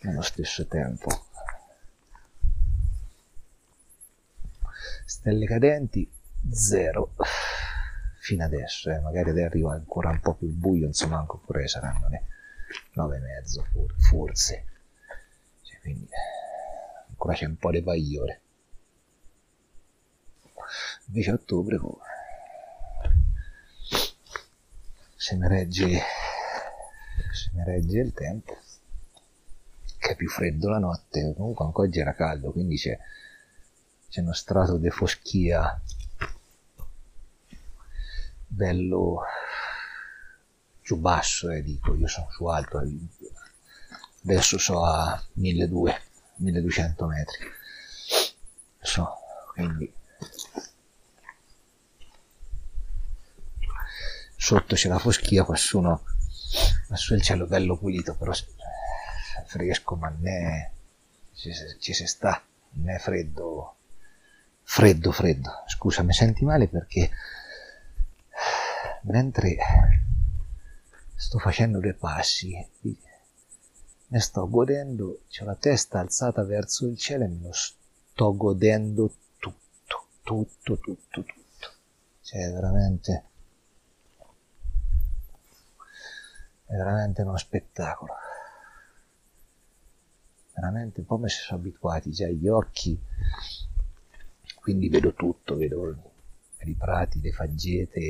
nello 0.00 0.22
stesso 0.22 0.66
tempo. 0.66 1.26
Stelle 5.04 5.46
cadenti, 5.46 6.10
zero 6.50 7.14
fino 8.18 8.42
adesso, 8.42 8.90
eh. 8.90 8.98
magari 8.98 9.42
arriva 9.42 9.74
ancora 9.74 10.08
un 10.10 10.20
po' 10.20 10.34
più 10.34 10.48
buio, 10.48 10.86
insomma, 10.86 11.24
pure 11.24 11.68
saranno 11.68 12.08
le 12.08 12.22
nove 12.94 13.18
e 13.18 13.20
mezzo, 13.20 13.64
forse 13.98 14.64
quindi 15.88 16.08
ancora 17.08 17.34
c'è 17.34 17.46
un 17.46 17.56
po' 17.56 17.70
di 17.70 17.82
pagliore. 17.82 18.40
Invece 21.06 21.32
ottobre 21.32 21.76
oh, 21.76 21.98
se 25.16 25.36
mi 25.36 25.48
regge 25.48 26.00
se 27.32 27.50
mi 27.54 27.64
regge 27.64 28.00
il 28.00 28.12
tempo 28.12 28.56
che 29.98 30.10
è 30.10 30.16
più 30.16 30.28
freddo 30.28 30.68
la 30.68 30.78
notte 30.78 31.34
comunque 31.34 31.64
anche 31.64 31.80
oggi 31.80 31.98
era 31.98 32.14
caldo 32.14 32.52
quindi 32.52 32.76
c'è 32.76 32.96
c'è 34.08 34.20
uno 34.20 34.34
strato 34.34 34.76
di 34.76 34.90
foschia 34.90 35.80
bello 38.46 39.22
più 40.82 40.96
basso 40.96 41.50
eh, 41.50 41.62
dico 41.62 41.94
io 41.94 42.06
sono 42.06 42.30
su 42.30 42.44
alto 42.46 42.78
adesso 44.24 44.58
so 44.58 44.84
a 44.84 45.22
1200 45.34 46.06
1200 46.36 47.06
metri. 47.06 47.38
So 48.80 49.16
quindi 49.52 49.92
sotto 54.36 54.74
c'è 54.76 54.88
la 54.88 54.98
foschia 54.98 55.44
quassù 55.44 55.80
no 55.80 56.04
quassù 56.86 57.14
il 57.14 57.22
cielo 57.22 57.46
bello 57.46 57.76
pulito 57.76 58.14
però 58.14 58.32
fresco 59.46 59.96
ma 59.96 60.08
ne 60.10 60.72
ci, 61.34 61.52
ci 61.80 61.92
si 61.92 62.06
sta 62.06 62.40
ne 62.70 62.94
è 62.94 62.98
freddo 62.98 63.74
freddo 64.62 65.12
freddo. 65.12 65.64
Scusa 65.66 66.02
mi 66.02 66.12
senti 66.12 66.44
male 66.44 66.68
perché 66.68 67.10
mentre 69.02 69.56
sto 71.14 71.38
facendo 71.38 71.80
due 71.80 71.94
passi 71.94 72.54
ne 74.10 74.20
sto 74.20 74.48
godendo, 74.48 75.20
ho 75.40 75.44
la 75.44 75.54
testa 75.54 76.00
alzata 76.00 76.42
verso 76.42 76.86
il 76.86 76.96
cielo 76.96 77.24
e 77.24 77.28
me 77.28 77.46
lo 77.46 77.52
sto 77.52 78.36
godendo 78.36 79.14
tutto, 79.38 80.06
tutto, 80.22 80.78
tutto, 80.78 81.22
tutto. 81.22 81.70
cioè 82.22 82.50
veramente 82.50 83.24
è 86.64 86.74
veramente 86.74 87.22
uno 87.22 87.36
spettacolo 87.36 88.14
veramente 90.54 91.00
un 91.00 91.06
po' 91.06 91.18
mi 91.18 91.28
sono 91.28 91.60
abituati 91.60 92.10
già 92.10 92.26
gli 92.28 92.48
occhi 92.48 92.98
quindi 94.60 94.88
vedo 94.88 95.14
tutto 95.14 95.56
vedo 95.56 96.12
i 96.60 96.74
prati 96.74 97.20
le 97.20 97.32
faggete 97.32 98.00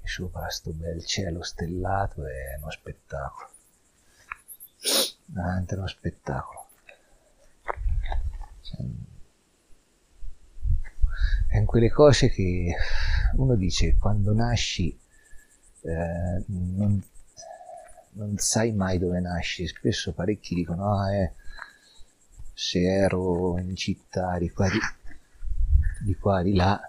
e 0.00 0.08
sopra 0.08 0.48
sto 0.50 0.72
bel 0.72 1.04
cielo 1.04 1.42
stellato 1.42 2.26
è 2.26 2.56
uno 2.58 2.70
spettacolo 2.70 3.53
veramente 5.34 5.74
uno 5.74 5.86
spettacolo. 5.86 6.68
Cioè, 8.60 8.80
è 11.48 11.58
in 11.58 11.66
quelle 11.66 11.90
cose 11.90 12.30
che 12.30 12.74
uno 13.34 13.54
dice 13.56 13.96
quando 13.96 14.32
nasci 14.32 14.98
eh, 15.82 16.44
non, 16.46 17.02
non, 18.12 18.38
sai 18.38 18.72
mai 18.72 18.98
dove 18.98 19.20
nasci. 19.20 19.66
Spesso 19.66 20.12
parecchi 20.12 20.54
dicono 20.54 20.94
ah 20.94 21.14
eh, 21.14 21.34
se 22.54 22.80
ero 22.80 23.58
in 23.58 23.74
città 23.76 24.38
di 24.38 24.50
qua 24.50 24.68
di, 24.68 24.78
di, 26.04 26.14
qua, 26.16 26.42
di 26.42 26.54
là. 26.54 26.80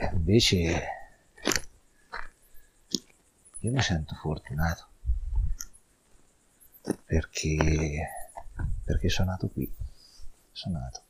E 0.00 0.10
invece 0.12 0.82
io 3.60 3.72
mi 3.72 3.82
sento 3.82 4.14
fortunato 4.14 4.87
perché 7.04 8.08
perché 8.84 9.08
sono 9.08 9.30
nato 9.30 9.48
qui 9.48 9.70
sono 10.52 10.78
nato 10.78 11.02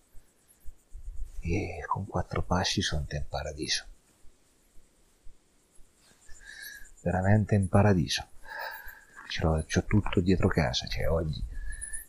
e 1.41 1.85
con 1.87 2.07
quattro 2.07 2.43
passi 2.43 2.83
sono 2.83 3.07
in 3.09 3.25
paradiso. 3.29 3.85
Veramente 7.03 7.55
in 7.55 7.69
paradiso. 7.69 8.27
C'ho, 9.29 9.65
c'ho 9.67 9.85
tutto 9.85 10.21
dietro 10.21 10.49
casa, 10.49 10.87
cioè 10.87 11.09
oggi 11.09 11.43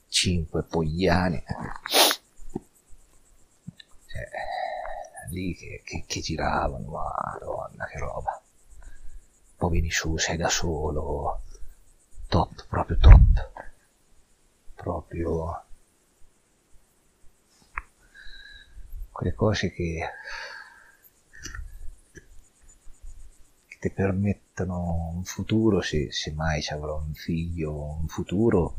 cinque 0.07 0.63
pogliani. 0.63 1.43
Cioè, 4.07 4.29
lì 5.29 5.53
che, 5.55 5.81
che, 5.85 6.03
che 6.07 6.19
giravano, 6.21 6.89
madonna 6.89 7.85
che 7.85 7.97
roba. 7.99 8.41
Poi 9.55 9.71
vieni 9.71 9.91
su, 9.91 10.17
sei 10.17 10.37
da 10.37 10.49
solo, 10.49 11.43
top, 12.27 12.65
proprio 12.67 12.97
top. 12.97 13.58
Proprio 14.89 15.65
quelle 19.11 19.35
cose 19.35 19.71
che, 19.71 19.99
che 23.67 23.77
ti 23.79 23.91
permettono 23.91 25.11
un 25.13 25.23
futuro, 25.25 25.81
se, 25.81 26.11
se 26.11 26.33
mai 26.33 26.63
ci 26.63 26.73
avrò 26.73 26.97
un 26.97 27.13
figlio, 27.13 27.99
un 27.99 28.07
futuro, 28.07 28.77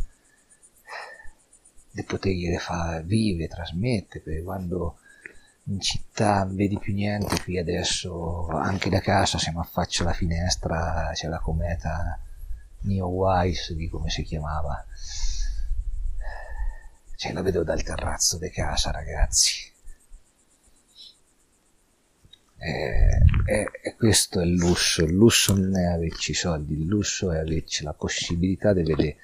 di 1.93 2.02
potergliele 2.02 2.59
far 2.59 3.05
vivere, 3.05 3.47
trasmettere, 3.47 4.25
perché 4.25 4.43
quando 4.43 4.99
in 5.67 5.79
città 5.79 6.43
non 6.43 6.57
vedi 6.57 6.76
più 6.81 6.93
niente, 6.93 7.40
qui 7.40 7.57
adesso 7.57 8.49
anche 8.49 8.90
da 8.90 8.99
casa 8.99 9.38
se 9.38 9.52
mi 9.52 9.61
affaccio 9.61 10.02
alla 10.02 10.12
finestra 10.12 11.12
c'è 11.12 11.29
la 11.29 11.38
cometa 11.38 12.19
Neo 12.81 13.07
Wise 13.07 13.76
di 13.76 13.88
come 13.88 14.11
si 14.11 14.25
chiamava. 14.25 14.85
Cioè 17.20 17.34
la 17.34 17.42
vedo 17.42 17.62
dal 17.62 17.82
terrazzo 17.82 18.38
di 18.38 18.48
casa 18.48 18.90
ragazzi 18.90 19.70
e, 22.56 23.24
e, 23.44 23.70
e, 23.82 23.94
questo 23.94 24.40
è 24.40 24.44
il 24.44 24.54
lusso, 24.54 25.04
il 25.04 25.12
lusso 25.12 25.54
non 25.54 25.76
è 25.76 25.84
averci 25.84 26.32
soldi, 26.32 26.72
il 26.72 26.86
lusso 26.86 27.30
è 27.30 27.37
averci 27.37 27.85
la 27.85 27.92
possibilità 27.92 28.72
di 28.72 28.85
vedere 28.85 29.16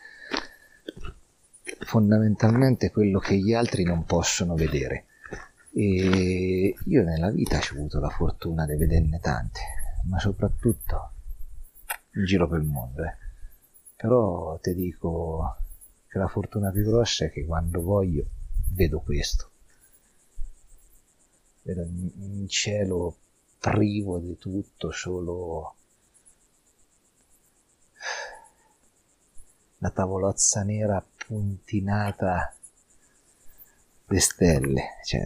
fondamentalmente 1.86 2.90
quello 2.90 3.18
che 3.18 3.38
gli 3.38 3.54
altri 3.54 3.82
non 3.82 4.04
possono 4.04 4.56
vedere. 4.56 5.06
E 5.72 6.74
io 6.84 7.02
nella 7.02 7.30
vita 7.30 7.56
ho 7.56 7.74
avuto 7.76 7.98
la 7.98 8.10
fortuna 8.10 8.66
di 8.66 8.76
vederne 8.76 9.20
tante, 9.20 9.60
ma 10.04 10.18
soprattutto 10.18 11.12
in 12.12 12.26
giro 12.26 12.46
per 12.46 12.60
il 12.60 12.66
mondo. 12.66 13.04
Eh. 13.04 13.16
Però 13.96 14.58
ti 14.58 14.74
dico 14.74 15.56
che 16.16 16.22
la 16.22 16.28
fortuna 16.28 16.70
più 16.70 16.82
grossa 16.82 17.26
è 17.26 17.30
che 17.30 17.44
quando 17.44 17.82
voglio 17.82 18.24
vedo 18.72 19.00
questo. 19.00 19.50
Vedo 21.62 21.82
in 21.82 22.46
cielo 22.48 23.16
privo 23.58 24.18
di 24.18 24.38
tutto, 24.38 24.90
solo 24.90 25.74
la 29.78 29.90
tavolozza 29.90 30.62
nera 30.62 31.04
puntinata 31.26 32.54
di 34.06 34.20
stelle. 34.20 34.82
Cioè, 35.04 35.20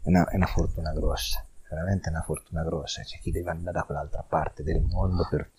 è 0.00 0.08
una, 0.08 0.28
è 0.28 0.34
una 0.34 0.46
fortuna 0.46 0.92
grossa, 0.92 1.46
veramente 1.68 2.08
una 2.08 2.22
fortuna 2.22 2.64
grossa. 2.64 3.02
C'è 3.02 3.18
chi 3.20 3.30
deve 3.30 3.50
andare 3.50 3.78
da 3.78 3.84
quell'altra 3.84 4.22
parte 4.22 4.64
del 4.64 4.80
mondo 4.80 5.28
per, 5.28 5.50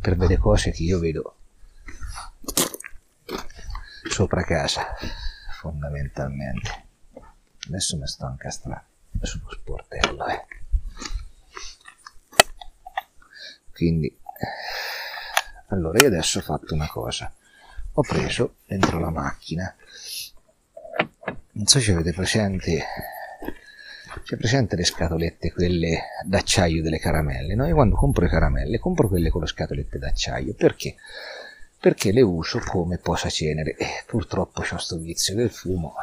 per 0.00 0.16
vedere 0.16 0.40
cose 0.40 0.70
che 0.70 0.82
io 0.82 0.98
vedo 0.98 1.36
sopra 4.08 4.42
casa, 4.44 4.94
fondamentalmente. 5.58 6.86
Adesso 7.68 7.96
mi 7.98 8.06
sto 8.06 8.26
incastrando 8.26 8.84
sullo 9.22 9.50
sportello, 9.50 10.26
eh. 10.26 10.46
Quindi, 13.72 14.18
allora 15.68 16.00
io 16.00 16.06
adesso 16.06 16.38
ho 16.38 16.42
fatto 16.42 16.74
una 16.74 16.88
cosa. 16.88 17.32
Ho 17.92 18.02
preso 18.02 18.56
dentro 18.66 18.98
la 18.98 19.10
macchina. 19.10 19.74
Non 21.52 21.66
so 21.66 21.80
se 21.80 21.92
avete 21.92 22.12
presente 22.12 22.84
c'è 24.30 24.36
presente 24.36 24.76
le 24.76 24.84
scatolette, 24.84 25.50
quelle 25.50 26.02
d'acciaio 26.24 26.82
delle 26.82 27.00
caramelle? 27.00 27.56
No? 27.56 27.66
Io 27.66 27.74
quando 27.74 27.96
compro 27.96 28.22
le 28.22 28.30
caramelle 28.30 28.78
compro 28.78 29.08
quelle 29.08 29.28
con 29.28 29.40
le 29.40 29.48
scatolette 29.48 29.98
d'acciaio. 29.98 30.54
Perché? 30.54 30.94
Perché 31.80 32.12
le 32.12 32.20
uso 32.20 32.60
come 32.60 32.98
posacenere. 32.98 33.74
E 33.74 34.04
purtroppo 34.06 34.60
ho 34.60 34.64
questo 34.64 34.98
vizio 34.98 35.34
del 35.34 35.50
fumo 35.50 35.94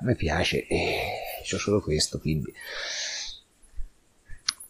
me 0.00 0.16
piace 0.16 0.66
e 0.66 0.98
ho 1.52 1.58
solo 1.58 1.80
questo, 1.80 2.18
quindi 2.18 2.52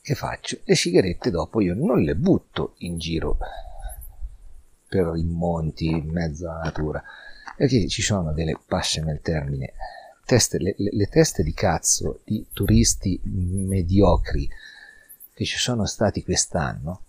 che 0.03 0.15
faccio? 0.15 0.59
Le 0.65 0.75
sigarette 0.75 1.31
dopo 1.31 1.63
io 1.63 1.75
non 1.75 2.03
le 2.03 2.15
butto 2.15 2.75
in 2.79 2.99
giro 2.99 3.39
per 4.87 5.15
i 5.17 5.25
monti, 5.25 5.87
in 5.87 6.11
mezzo 6.11 6.51
alla 6.51 6.65
natura, 6.65 7.03
perché 7.57 7.89
ci 7.89 8.03
sono 8.03 8.35
delle, 8.35 8.59
passami 8.67 9.13
il 9.13 9.21
termine, 9.23 9.73
teste, 10.29 10.59
le, 10.59 10.75
le, 10.77 11.07
teste 11.07 11.43
di 11.43 11.55
cazzo 11.55 12.21
di 12.23 12.47
turisti 12.53 13.19
mediocri 13.25 14.47
che 15.33 15.45
ci 15.47 15.57
sono 15.57 15.87
stati 15.87 16.23
quest'anno, 16.23 17.05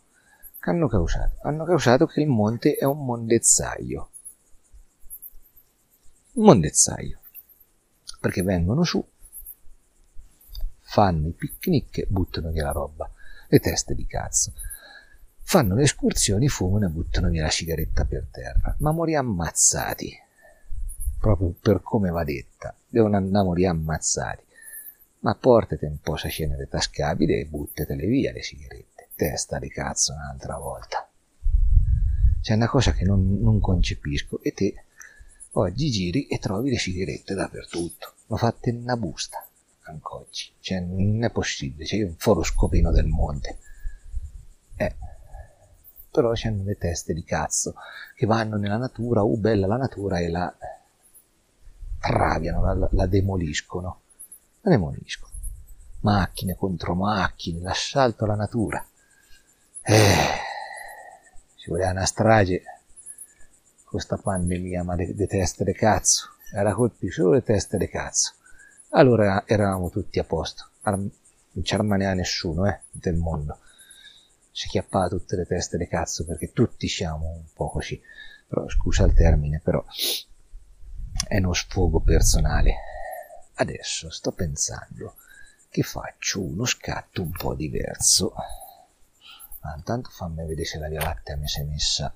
che 0.58 0.70
hanno 0.70 0.88
causato? 0.88 1.36
Hanno 1.42 1.66
causato 1.66 2.06
che 2.06 2.22
il 2.22 2.28
monte 2.28 2.76
è 2.76 2.86
un 2.86 3.04
mondezzaio. 3.04 4.10
Un 6.32 6.46
mondezzaio 6.46 7.20
perché 8.22 8.42
vengono 8.42 8.84
su, 8.84 9.06
fanno 10.80 11.28
i 11.28 11.34
picnic 11.34 11.98
e 11.98 12.08
buttano 12.08 12.52
via 12.52 12.64
la 12.64 12.72
roba, 12.72 13.12
le 13.50 13.60
teste 13.60 13.96
di 13.96 14.06
cazzo. 14.06 14.54
Fanno 15.42 15.76
le 15.76 15.84
escursioni, 15.84 16.48
fumano 16.48 16.86
e 16.86 16.90
buttano 16.90 17.28
via 17.28 17.44
la 17.44 17.50
sigaretta 17.50 18.06
per 18.06 18.28
terra, 18.32 18.76
ma 18.80 18.92
moriamo 18.92 19.30
ammazzati. 19.30 20.28
Proprio 21.20 21.54
per 21.60 21.82
come 21.82 22.10
va 22.10 22.24
detta, 22.24 22.76
devono 22.88 23.18
andare 23.18 23.44
a 23.44 23.48
morire 23.48 23.68
ammazzati. 23.68 24.44
Ma 25.20 25.36
portate 25.36 25.86
un 25.86 26.00
po' 26.00 26.16
se 26.16 26.30
cenere 26.30 26.68
tascabile 26.68 27.40
e 27.40 27.46
buttatele 27.46 28.06
via 28.06 28.32
le 28.32 28.42
sigarette. 28.42 29.10
Testa 29.16 29.60
di 29.60 29.70
cazzo 29.70 30.14
un'altra 30.14 30.58
volta. 30.58 31.10
C'è 32.42 32.54
una 32.54 32.70
cosa 32.70 32.94
che 32.94 33.04
non, 33.04 33.40
non 33.42 33.60
concepisco 33.60 34.42
e 34.42 34.54
te 34.54 34.84
Oggi 35.54 35.90
giri 35.90 36.28
e 36.28 36.38
trovi 36.38 36.70
le 36.70 36.78
sigarette 36.78 37.34
dappertutto, 37.34 38.14
ma 38.28 38.38
fatte 38.38 38.70
in 38.70 38.84
una 38.84 38.96
busta, 38.96 39.44
anche 39.86 40.08
oggi. 40.12 40.54
Cioè, 40.60 40.80
non 40.80 41.24
è 41.24 41.32
possibile, 41.32 41.86
c'è 41.86 42.04
un 42.04 42.14
foroscopino 42.16 42.92
del 42.92 43.08
monte. 43.08 43.58
Eh, 44.76 44.96
però 46.12 46.32
c'hanno 46.36 46.64
le 46.64 46.78
teste 46.78 47.16
di 47.16 47.24
cazzo 47.24 47.74
che 48.16 48.28
vanno 48.28 48.58
nella 48.58 48.78
natura, 48.78 49.24
uh 49.24 49.38
bella 49.38 49.66
la 49.66 49.78
natura, 49.78 50.20
e 50.20 50.30
la 50.30 50.56
traviano, 52.00 52.64
la, 52.64 52.90
la 52.92 53.06
demoliscono. 53.06 54.02
La 54.62 54.70
demoliscono. 54.72 55.34
Macchine 56.02 56.56
contro 56.56 56.96
macchine, 56.96 57.62
l'assalto 57.62 58.24
alla 58.24 58.36
natura. 58.36 58.84
Eh, 59.82 60.16
ci 61.56 61.70
voleva 61.70 61.92
una 61.92 62.06
strage 62.06 62.64
questa 63.84 64.18
pandemia, 64.18 64.84
ma 64.84 64.96
le, 64.96 65.14
le 65.14 65.28
teste 65.28 65.64
di 65.64 65.74
cazzo, 65.74 66.30
era 66.54 66.74
colpì 66.74 67.10
solo 67.10 67.32
le 67.32 67.44
teste 67.44 67.78
di 67.78 67.88
cazzo. 67.88 68.34
allora 68.92 69.44
eravamo 69.46 69.90
tutti 69.90 70.20
a 70.20 70.24
posto. 70.24 70.70
Non 70.84 71.12
ci 71.64 71.76
rimaneva 71.76 72.14
nessuno, 72.14 72.68
eh, 72.68 72.82
del 72.92 73.16
mondo. 73.16 73.60
Si 74.52 74.68
chiappava 74.68 75.08
tutte 75.08 75.36
le 75.36 75.46
teste 75.46 75.78
le 75.78 75.88
cazzo 75.88 76.26
perché 76.26 76.52
tutti 76.52 76.88
siamo 76.88 77.28
un 77.30 77.46
po' 77.54 77.70
così. 77.70 78.00
Però 78.48 78.68
scusa 78.68 79.06
il 79.06 79.14
termine, 79.14 79.62
però 79.64 79.84
è 81.28 81.38
uno 81.38 81.54
sfogo 81.54 82.00
personale. 82.00 82.76
Adesso 83.56 84.10
sto 84.10 84.32
pensando 84.32 85.16
che 85.70 85.84
faccio 85.84 86.42
uno 86.42 86.66
scatto 86.66 87.22
un 87.22 87.32
po' 87.32 87.54
diverso. 87.54 88.34
Ma 89.62 89.76
intanto 89.76 90.10
fammi 90.10 90.46
vedere 90.46 90.66
se 90.66 90.78
la 90.78 90.88
via 90.88 91.02
lattea 91.02 91.36
mi 91.36 91.48
si 91.48 91.60
è 91.60 91.64
messa. 91.64 92.14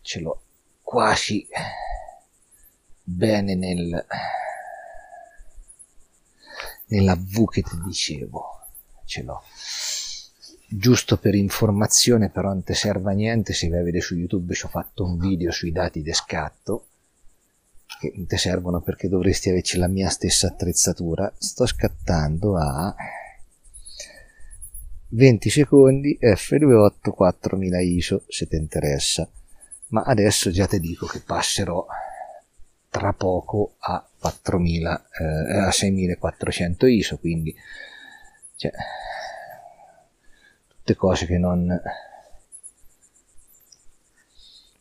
Ce 0.00 0.20
l'ho 0.20 0.42
quasi 0.82 1.46
bene 3.04 3.54
nel 3.54 4.06
nella 6.86 7.16
V 7.16 7.48
che 7.48 7.62
ti 7.62 7.80
dicevo. 7.80 8.60
Ce 9.04 9.22
l'ho. 9.22 9.42
Giusto 10.68 11.18
per 11.18 11.34
informazione, 11.34 12.30
però 12.30 12.48
non 12.48 12.62
ti 12.62 12.74
serve 12.74 13.10
a 13.10 13.14
niente, 13.14 13.52
se 13.52 13.68
vai 13.68 13.80
a 13.80 13.82
vedere 13.82 14.02
su 14.02 14.14
YouTube 14.14 14.54
ci 14.54 14.64
ho 14.64 14.68
fatto 14.68 15.04
un 15.04 15.18
video 15.18 15.50
sui 15.50 15.70
dati 15.70 16.02
di 16.02 16.12
scatto, 16.12 16.86
che 18.02 18.12
non 18.16 18.26
ti 18.26 18.36
servono 18.36 18.80
perché 18.80 19.08
dovresti 19.08 19.48
averci 19.48 19.78
la 19.78 19.86
mia 19.86 20.08
stessa 20.08 20.48
attrezzatura. 20.48 21.32
Sto 21.38 21.66
scattando 21.66 22.56
a 22.56 22.92
20 25.10 25.50
secondi 25.50 26.18
F28 26.20 27.10
4000 27.10 27.80
ISO 27.80 28.24
se 28.26 28.48
ti 28.48 28.56
interessa. 28.56 29.30
Ma 29.88 30.02
adesso 30.02 30.50
già 30.50 30.66
ti 30.66 30.80
dico 30.80 31.06
che 31.06 31.20
passerò 31.20 31.86
tra 32.88 33.12
poco 33.12 33.76
a 33.78 34.04
4000 34.18 35.06
eh, 35.20 35.58
a 35.60 35.70
6400 35.70 36.86
ISO 36.86 37.18
quindi 37.18 37.54
cioè, 38.56 38.70
tutte 40.68 40.94
cose 40.94 41.24
che 41.24 41.38
non 41.38 41.80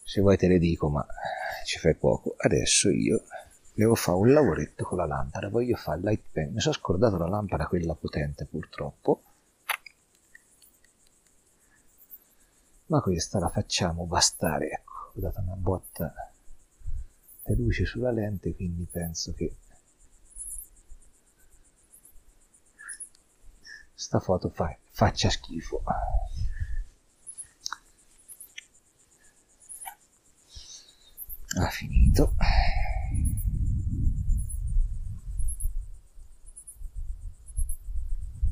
se 0.04 0.20
vuoi 0.20 0.36
te 0.36 0.50
le 0.50 0.60
dico 0.60 0.90
ma 0.90 1.06
ci 1.66 1.80
fai 1.80 1.96
poco. 1.96 2.36
Adesso 2.38 2.90
io 2.90 3.24
devo 3.74 3.96
fare 3.96 4.18
un 4.18 4.32
lavoretto 4.32 4.84
con 4.84 4.98
la 4.98 5.06
lampada 5.06 5.50
voglio 5.50 5.76
fare 5.76 6.00
il 6.00 6.06
light 6.06 6.24
pen. 6.32 6.54
Mi 6.54 6.60
sono 6.60 6.74
scordato 6.74 7.18
la 7.18 7.28
lampada 7.28 7.68
quella 7.68 7.96
potente 7.96 8.46
purtroppo. 8.46 9.24
Ma 12.88 13.02
questa 13.02 13.40
la 13.40 13.50
facciamo 13.50 14.06
bastare 14.06 14.70
ecco. 14.70 15.12
Ho 15.16 15.20
dato 15.20 15.40
una 15.40 15.56
botta 15.56 16.14
e 17.44 17.56
luce 17.56 17.86
sulla 17.86 18.12
lente 18.12 18.54
quindi 18.56 18.86
penso 18.90 19.34
che 19.34 19.56
sta 23.94 24.20
foto 24.20 24.50
fa, 24.50 24.76
faccia 24.90 25.30
schifo 25.30 25.84
finito. 31.72 32.36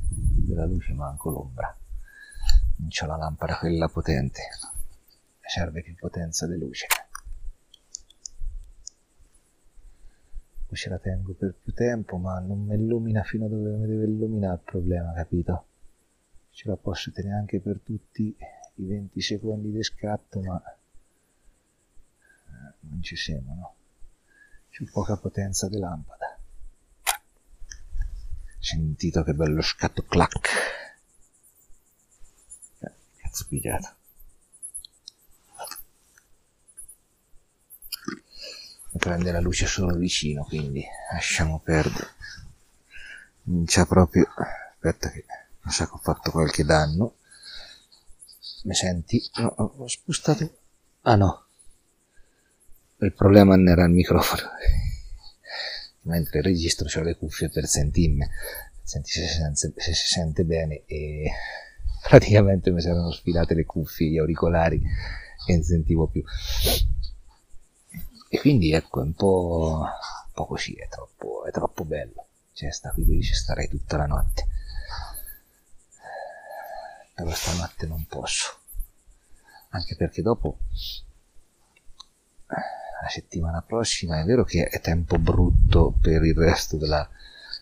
Della 0.10 0.65
luce 0.65 0.93
manco 0.93 1.29
l'ombra. 1.29 1.77
Non 2.77 2.89
c'ho 2.89 3.05
la 3.05 3.17
lampada 3.17 3.58
quella 3.58 3.88
potente. 3.88 4.41
Serve 5.41 5.84
più 5.84 5.95
potenza 5.95 6.47
di 6.47 6.58
luce. 6.58 6.88
Ce 10.71 10.88
la 10.88 10.99
tengo 10.99 11.34
per 11.34 11.55
più 11.62 11.73
tempo, 11.73 12.17
ma 12.17 12.39
non 12.39 12.63
mi 12.63 12.75
illumina 12.75 13.23
fino 13.23 13.45
a 13.45 13.49
dove 13.49 13.71
mi 13.71 13.88
deve 13.88 14.05
illuminare 14.05 14.55
il 14.55 14.62
problema, 14.63 15.12
capito? 15.13 15.65
Ce 16.51 16.69
la 16.69 16.77
posso 16.77 17.12
tenere 17.12 17.36
anche 17.36 17.60
per 17.60 17.79
tutti 17.84 18.36
i 18.75 18.86
20 18.86 19.19
secondi 19.19 19.71
di 19.71 19.84
scatto, 19.84 20.39
ma 20.41 20.62
non 22.82 23.02
ci 23.02 23.15
siamo, 23.15 23.56
no? 23.56 23.76
C'è 24.70 24.84
poca 24.92 25.18
potenza 25.18 25.68
di 25.68 25.78
lampada. 25.78 26.38
Sentito 28.60 29.24
che 29.24 29.34
bello 29.34 29.62
scatto 29.62 30.04
clac. 30.04 30.50
Eh, 32.80 32.92
cazzo 33.18 33.46
pigliato. 33.48 33.98
prende 39.00 39.32
la 39.32 39.39
luce 39.39 39.65
solo 39.65 39.96
vicino 39.96 40.44
quindi 40.44 40.84
lasciamo 41.12 41.60
perdere 41.60 42.08
non 43.44 43.65
c'è 43.65 43.86
proprio 43.86 44.28
aspetta 44.36 45.10
che 45.10 45.26
mi 45.62 45.72
sa 45.72 45.86
che 45.86 45.94
ho 45.94 45.98
fatto 45.98 46.32
qualche 46.32 46.63
danno 46.63 47.15
mi 48.63 48.74
senti? 48.74 49.22
no 49.36 49.48
ho 49.48 49.88
spostato 49.88 50.58
ah 51.02 51.15
no 51.15 51.46
il 53.01 53.13
problema 53.13 53.55
non 53.55 53.67
era 53.67 53.85
il 53.85 53.91
microfono 53.91 54.49
mentre 56.03 56.41
registro 56.41 56.88
ho 56.99 57.03
le 57.03 57.15
cuffie 57.15 57.49
per 57.49 57.67
sentirmi 57.67 58.27
senti 58.83 59.12
se 59.12 59.27
sente, 59.27 59.73
se 59.81 59.93
si 59.93 60.07
sente 60.07 60.43
bene 60.43 60.83
e 60.85 61.29
praticamente 62.07 62.71
mi 62.71 62.81
si 62.81 62.88
erano 62.88 63.12
sfilate 63.12 63.53
le 63.53 63.65
cuffie 63.65 64.09
gli 64.09 64.17
auricolari 64.17 64.81
e 65.47 65.53
non 65.53 65.63
sentivo 65.63 66.07
più 66.07 66.23
e 68.31 68.39
quindi 68.39 68.71
ecco, 68.73 69.01
è 69.01 69.03
un 69.03 69.13
po', 69.13 69.79
un 69.81 70.31
po 70.33 70.45
così, 70.45 70.73
è 70.75 70.88
troppo, 70.88 71.45
è 71.45 71.51
troppo 71.51 71.83
bello. 71.83 72.27
Cioè, 72.53 72.71
sta 72.71 72.91
qui 72.91 73.23
ci 73.23 73.33
starei 73.33 73.67
tutta 73.67 73.97
la 73.97 74.05
notte. 74.05 74.47
Però 77.15 77.31
stanotte 77.31 77.88
non 77.88 78.05
posso. 78.05 78.59
Anche 79.69 79.95
perché 79.95 80.21
dopo, 80.21 80.59
la 83.01 83.09
settimana 83.09 83.62
prossima, 83.62 84.19
è 84.19 84.25
vero 84.25 84.43
che 84.43 84.65
è 84.65 84.79
tempo 84.81 85.17
brutto 85.17 85.93
per 86.01 86.23
il 86.23 86.35
resto 86.35 86.77
della, 86.77 87.07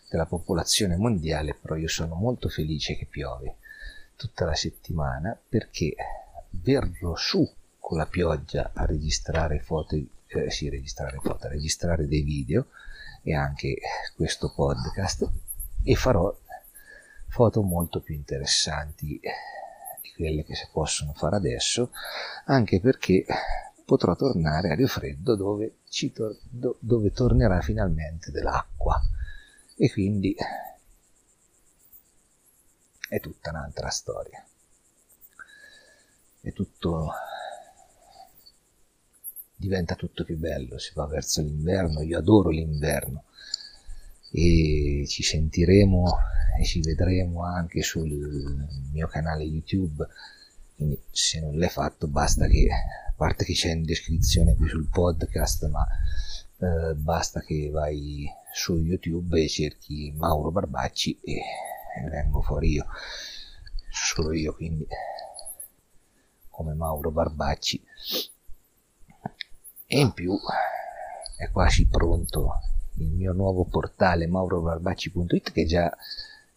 della 0.10 0.26
popolazione 0.26 0.96
mondiale, 0.96 1.54
però 1.54 1.76
io 1.76 1.88
sono 1.88 2.16
molto 2.16 2.50
felice 2.50 2.96
che 2.96 3.06
piove 3.06 3.56
tutta 4.16 4.46
la 4.46 4.56
settimana 4.56 5.38
perché 5.48 5.96
verrò 6.50 7.16
su 7.16 7.48
con 7.80 7.98
la 7.98 8.08
pioggia 8.08 8.72
a 8.74 8.86
registrare 8.86 9.60
foto 9.60 9.96
eh, 9.96 10.52
sì, 10.52 10.70
registrare 10.70 11.20
foto, 11.22 11.48
registrare 11.48 12.08
dei 12.08 12.22
video 12.22 12.68
e 13.24 13.34
anche 13.34 13.78
questo 14.16 14.52
podcast 14.54 15.30
e 15.84 15.96
farò 15.96 16.36
foto 17.28 17.62
molto 17.62 18.02
più 18.02 18.16
interessanti 18.16 19.20
di 20.02 20.14
quelle 20.16 20.44
che 20.44 20.56
si 20.56 20.68
possono 20.72 21.14
fare 21.14 21.36
adesso, 21.36 21.92
anche 22.46 22.80
perché 22.80 23.26
potrò 23.88 24.18
tornare 24.18 24.72
a 24.72 24.76
Rio 24.76 24.88
Freddo 24.88 25.38
dove, 25.38 25.78
tor- 26.14 26.38
do- 26.44 26.76
dove 26.82 27.12
tornerà 27.14 27.62
finalmente 27.62 28.32
dell'acqua. 28.32 29.02
E 29.78 29.90
quindi 29.90 30.36
è 33.08 33.20
tutta 33.22 33.52
un'altra 33.52 33.88
storia. 33.88 34.46
È 36.42 36.52
tutto 36.52 37.14
diventa 39.56 39.96
tutto 39.96 40.26
più 40.26 40.38
bello, 40.38 40.78
si 40.78 40.92
va 40.94 41.06
verso 41.06 41.42
l'inverno, 41.42 42.02
io 42.02 42.18
adoro 42.18 42.50
l'inverno. 42.50 43.24
E 44.32 45.06
ci 45.08 45.24
sentiremo 45.24 46.18
e 46.60 46.66
ci 46.66 46.82
vedremo 46.82 47.46
anche 47.46 47.82
sul 47.84 48.68
mio 48.92 49.08
canale 49.08 49.44
YouTube, 49.44 50.06
quindi 50.76 51.02
se 51.10 51.40
non 51.40 51.58
l'hai 51.58 51.70
fatto 51.70 52.08
basta 52.08 52.48
che, 52.48 52.68
parte 53.18 53.44
che 53.44 53.54
c'è 53.54 53.72
in 53.72 53.84
descrizione 53.84 54.56
qui 54.56 54.68
sul 54.68 54.88
podcast, 54.88 55.68
ma 55.70 55.86
eh, 56.60 56.94
basta 56.94 57.42
che 57.42 57.70
vai 57.72 58.30
su 58.54 58.78
YouTube 58.78 59.42
e 59.42 59.50
cerchi 59.50 60.14
Mauro 60.16 60.52
Barbacci 60.52 61.20
e, 61.22 61.42
vengo 62.10 62.42
fuori 62.42 62.74
io, 62.74 62.86
solo 63.90 64.32
io 64.34 64.54
quindi 64.54 64.88
come 66.50 66.74
Mauro 66.76 67.10
Barbacci. 67.10 67.84
E 69.88 70.00
in 70.00 70.12
più 70.14 70.38
è 71.38 71.50
quasi 71.50 71.88
pronto 71.88 72.60
il 72.98 73.10
mio 73.10 73.32
nuovo 73.34 73.64
portale 73.66 74.28
maurobarbacci.it 74.28 75.52
che 75.52 75.66
già, 75.66 75.96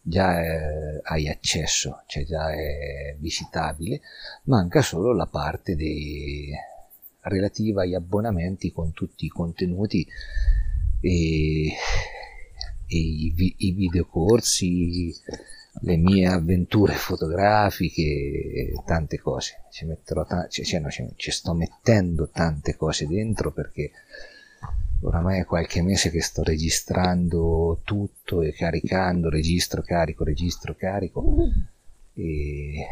già 0.01 0.41
eh, 0.41 1.01
hai 1.03 1.29
accesso, 1.29 2.03
cioè 2.07 2.25
già 2.25 2.51
è 2.51 3.15
visitabile, 3.19 4.01
manca 4.43 4.81
solo 4.81 5.13
la 5.13 5.27
parte 5.27 5.75
dei, 5.75 6.51
relativa 7.21 7.83
agli 7.83 7.93
abbonamenti 7.93 8.71
con 8.71 8.93
tutti 8.93 9.25
i 9.25 9.29
contenuti 9.29 10.07
e, 11.01 11.67
e 11.67 12.97
i, 12.97 13.55
i 13.57 13.71
videocorsi, 13.71 15.13
le 15.83 15.97
mie 15.97 16.27
avventure 16.27 16.93
fotografiche, 16.93 18.73
tante 18.85 19.19
cose. 19.19 19.63
Ci 19.71 19.85
metterò 19.85 20.25
ta- 20.25 20.47
cioè, 20.47 20.65
cioè, 20.65 20.79
no, 20.79 20.89
ci, 20.89 21.05
ci 21.15 21.31
sto 21.31 21.53
mettendo 21.53 22.29
tante 22.29 22.75
cose 22.75 23.07
dentro 23.07 23.51
perché 23.51 23.91
oramai 25.01 25.39
è 25.41 25.45
qualche 25.45 25.81
mese 25.81 26.09
che 26.09 26.21
sto 26.21 26.43
registrando 26.43 27.81
tutto 27.83 28.41
e 28.41 28.53
caricando, 28.53 29.29
registro, 29.29 29.81
carico, 29.81 30.23
registro, 30.23 30.75
carico 30.75 31.35
e 32.13 32.85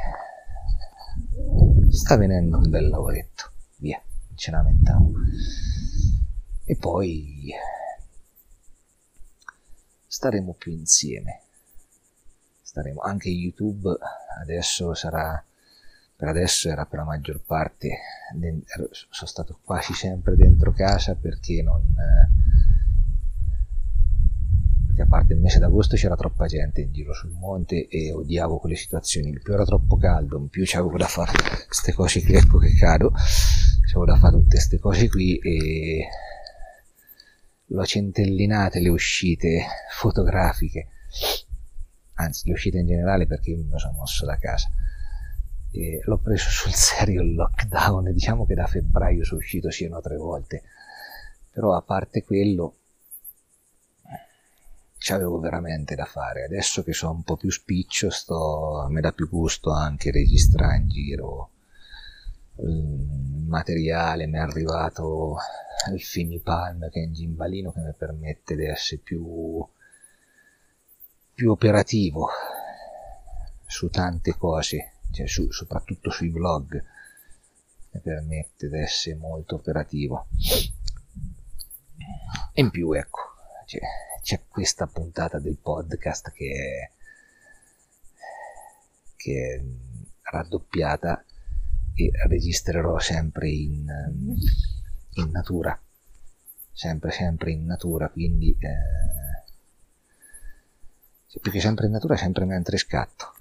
sta 1.90 2.18
venendo 2.18 2.58
un 2.58 2.70
bel 2.70 2.90
lavoretto, 2.90 3.52
via, 3.78 4.02
ce 4.36 4.52
lamentiamo. 4.52 5.12
E 6.64 6.76
poi 6.76 7.52
staremo 10.06 10.54
più 10.54 10.72
insieme. 10.72 11.42
Staremo 12.62 13.02
anche 13.02 13.30
YouTube 13.30 13.98
adesso 14.40 14.94
sarà 14.94 15.44
per 16.20 16.28
adesso 16.28 16.68
era 16.68 16.86
per 16.86 17.00
la 17.00 17.06
maggior 17.06 17.40
parte 17.46 17.98
sono 18.92 19.30
stato 19.30 19.62
quasi 19.64 19.94
sempre 19.94 20.36
dentro 20.36 20.74
casa 20.74 21.16
perché 21.16 21.62
non 21.64 21.82
perché 24.86 25.02
a 25.02 25.06
parte 25.06 25.32
il 25.32 25.40
mese 25.40 25.60
d'agosto 25.60 25.96
c'era 25.96 26.18
troppa 26.18 26.46
gente 26.46 26.82
in 26.82 26.92
giro 26.92 27.14
sul 27.14 27.32
monte 27.32 27.88
e 27.88 28.12
odiavo 28.12 28.58
quelle 28.58 28.76
situazioni. 28.76 29.30
In 29.30 29.40
più 29.42 29.54
era 29.54 29.64
troppo 29.64 29.96
caldo 29.96 30.38
in 30.38 30.50
più 30.50 30.64
c'avevo 30.66 30.98
da 30.98 31.08
fare 31.08 31.32
queste 31.66 31.94
cose 31.94 32.22
qui 32.22 32.34
ecco 32.34 32.58
che 32.58 32.74
cado 32.74 33.12
c'avevo 33.12 34.04
da 34.04 34.18
fare 34.18 34.34
tutte 34.34 34.56
queste 34.56 34.78
cose 34.78 35.08
qui 35.08 35.38
e 35.38 36.06
l'ho 37.68 37.86
centellinate 37.86 38.82
le 38.82 38.90
uscite 38.90 39.64
fotografiche 39.90 40.90
anzi 42.16 42.50
le 42.50 42.56
uscite 42.56 42.80
in 42.80 42.88
generale 42.88 43.26
perché 43.26 43.56
mi 43.56 43.70
sono 43.80 43.94
mosso 43.94 44.26
da 44.26 44.38
casa 44.38 44.70
e 45.72 46.02
l'ho 46.04 46.18
preso 46.18 46.50
sul 46.50 46.74
serio 46.76 47.22
il 47.22 47.36
lockdown 47.36 48.12
diciamo 48.12 48.46
che 48.46 48.56
da 48.56 48.66
febbraio 48.66 49.24
sono 49.24 49.40
uscito 49.40 49.70
siano 49.72 50.02
tre 50.02 50.18
volte. 50.18 50.64
Però 51.52 51.76
a 51.76 51.82
parte 51.82 52.24
quello 52.24 52.76
c'avevo 54.98 55.40
veramente 55.40 55.96
da 55.96 56.06
fare. 56.06 56.44
Adesso 56.44 56.84
che 56.84 56.94
sono 56.94 57.14
un 57.14 57.24
po' 57.24 57.38
più 57.38 57.52
spiccio 57.52 58.10
sto, 58.10 58.88
mi 58.90 59.02
dà 59.02 59.12
più 59.12 59.30
gusto 59.30 59.72
anche 59.72 60.12
registrare 60.12 60.78
in 60.78 60.90
giro 60.90 61.52
il 62.62 63.46
materiale 63.48 64.28
mi 64.28 64.38
è 64.38 64.42
arrivato 64.42 65.38
il 65.94 66.02
Finipalm 66.02 66.90
che 66.90 67.00
è 67.00 67.04
in 67.04 67.14
gimbalino 67.14 67.72
che 67.72 67.80
mi 67.80 67.94
permette 67.98 68.56
di 68.56 68.66
essere 68.66 69.02
più 69.02 69.66
più 71.34 71.52
operativo 71.52 72.28
su 73.66 73.88
tante 73.90 74.36
cose 74.36 74.94
cioè 75.12 75.28
su, 75.28 75.52
soprattutto 75.52 76.10
sui 76.10 76.30
vlog, 76.30 76.84
mi 77.92 78.00
permette 78.02 78.70
di 78.70 78.78
essere 78.80 79.16
molto 79.16 79.56
operativo. 79.56 80.28
E 82.54 82.62
in 82.62 82.70
più, 82.70 82.92
ecco, 82.94 83.20
c'è, 83.66 83.80
c'è 84.22 84.42
questa 84.48 84.88
puntata 84.88 85.40
del 85.40 85.58
podcast 85.58 86.32
che 86.32 86.52
è, 86.52 86.92
che 89.16 89.56
è 89.56 89.64
raddoppiata 90.32 91.24
e 91.94 92.12
registrerò 92.28 93.00
sempre 93.00 93.50
in, 93.50 93.86
in 95.14 95.30
natura 95.32 95.80
sempre 96.72 97.12
sempre 97.12 97.52
in 97.52 97.66
natura 97.66 98.08
quindi 98.08 98.56
eh, 98.58 99.44
più 101.42 101.52
che 101.52 101.60
sempre 101.60 101.88
in 101.88 101.92
natura 101.92 102.16
sempre 102.16 102.46
mentre 102.46 102.78
scatto 102.78 103.34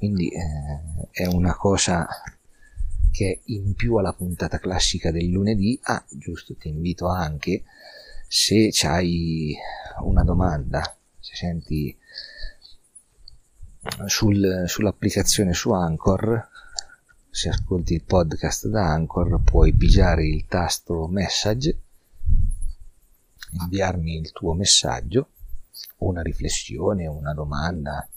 quindi 0.00 0.30
eh, 0.30 0.40
è 1.10 1.26
una 1.26 1.54
cosa 1.54 2.08
che 3.12 3.42
in 3.44 3.74
più 3.74 3.96
alla 3.96 4.14
puntata 4.14 4.58
classica 4.58 5.10
del 5.10 5.28
lunedì. 5.28 5.78
Ah, 5.82 6.02
giusto, 6.08 6.56
ti 6.56 6.68
invito 6.68 7.06
anche 7.06 7.64
se 8.26 8.70
hai 8.84 9.54
una 9.98 10.24
domanda, 10.24 10.96
se 11.18 11.34
senti 11.34 11.94
sul, 14.06 14.64
sull'applicazione 14.66 15.52
su 15.52 15.70
Anchor, 15.70 16.48
se 17.28 17.50
ascolti 17.50 17.92
il 17.92 18.04
podcast 18.04 18.68
da 18.68 18.90
Anchor, 18.90 19.42
puoi 19.42 19.74
pigiare 19.74 20.26
il 20.26 20.46
tasto 20.46 21.08
message, 21.08 21.78
inviarmi 23.50 24.16
il 24.16 24.32
tuo 24.32 24.54
messaggio, 24.54 25.32
una 25.98 26.22
riflessione, 26.22 27.06
una 27.06 27.34
domanda, 27.34 28.08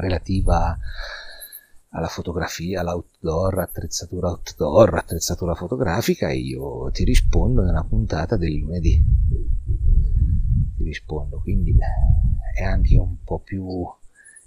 relativa 0.00 0.76
alla 1.90 2.06
fotografia, 2.06 2.80
all'outdoor, 2.80 3.58
attrezzatura 3.58 4.28
outdoor, 4.28 4.94
attrezzatura 4.94 5.54
fotografica 5.54 6.30
io 6.30 6.90
ti 6.92 7.04
rispondo 7.04 7.62
nella 7.62 7.82
puntata 7.82 8.36
del 8.36 8.54
lunedì. 8.54 9.02
Ti 10.76 10.82
rispondo, 10.84 11.40
quindi 11.40 11.76
è 12.54 12.62
anche 12.62 12.96
un 12.96 13.22
po' 13.24 13.40
più 13.40 13.66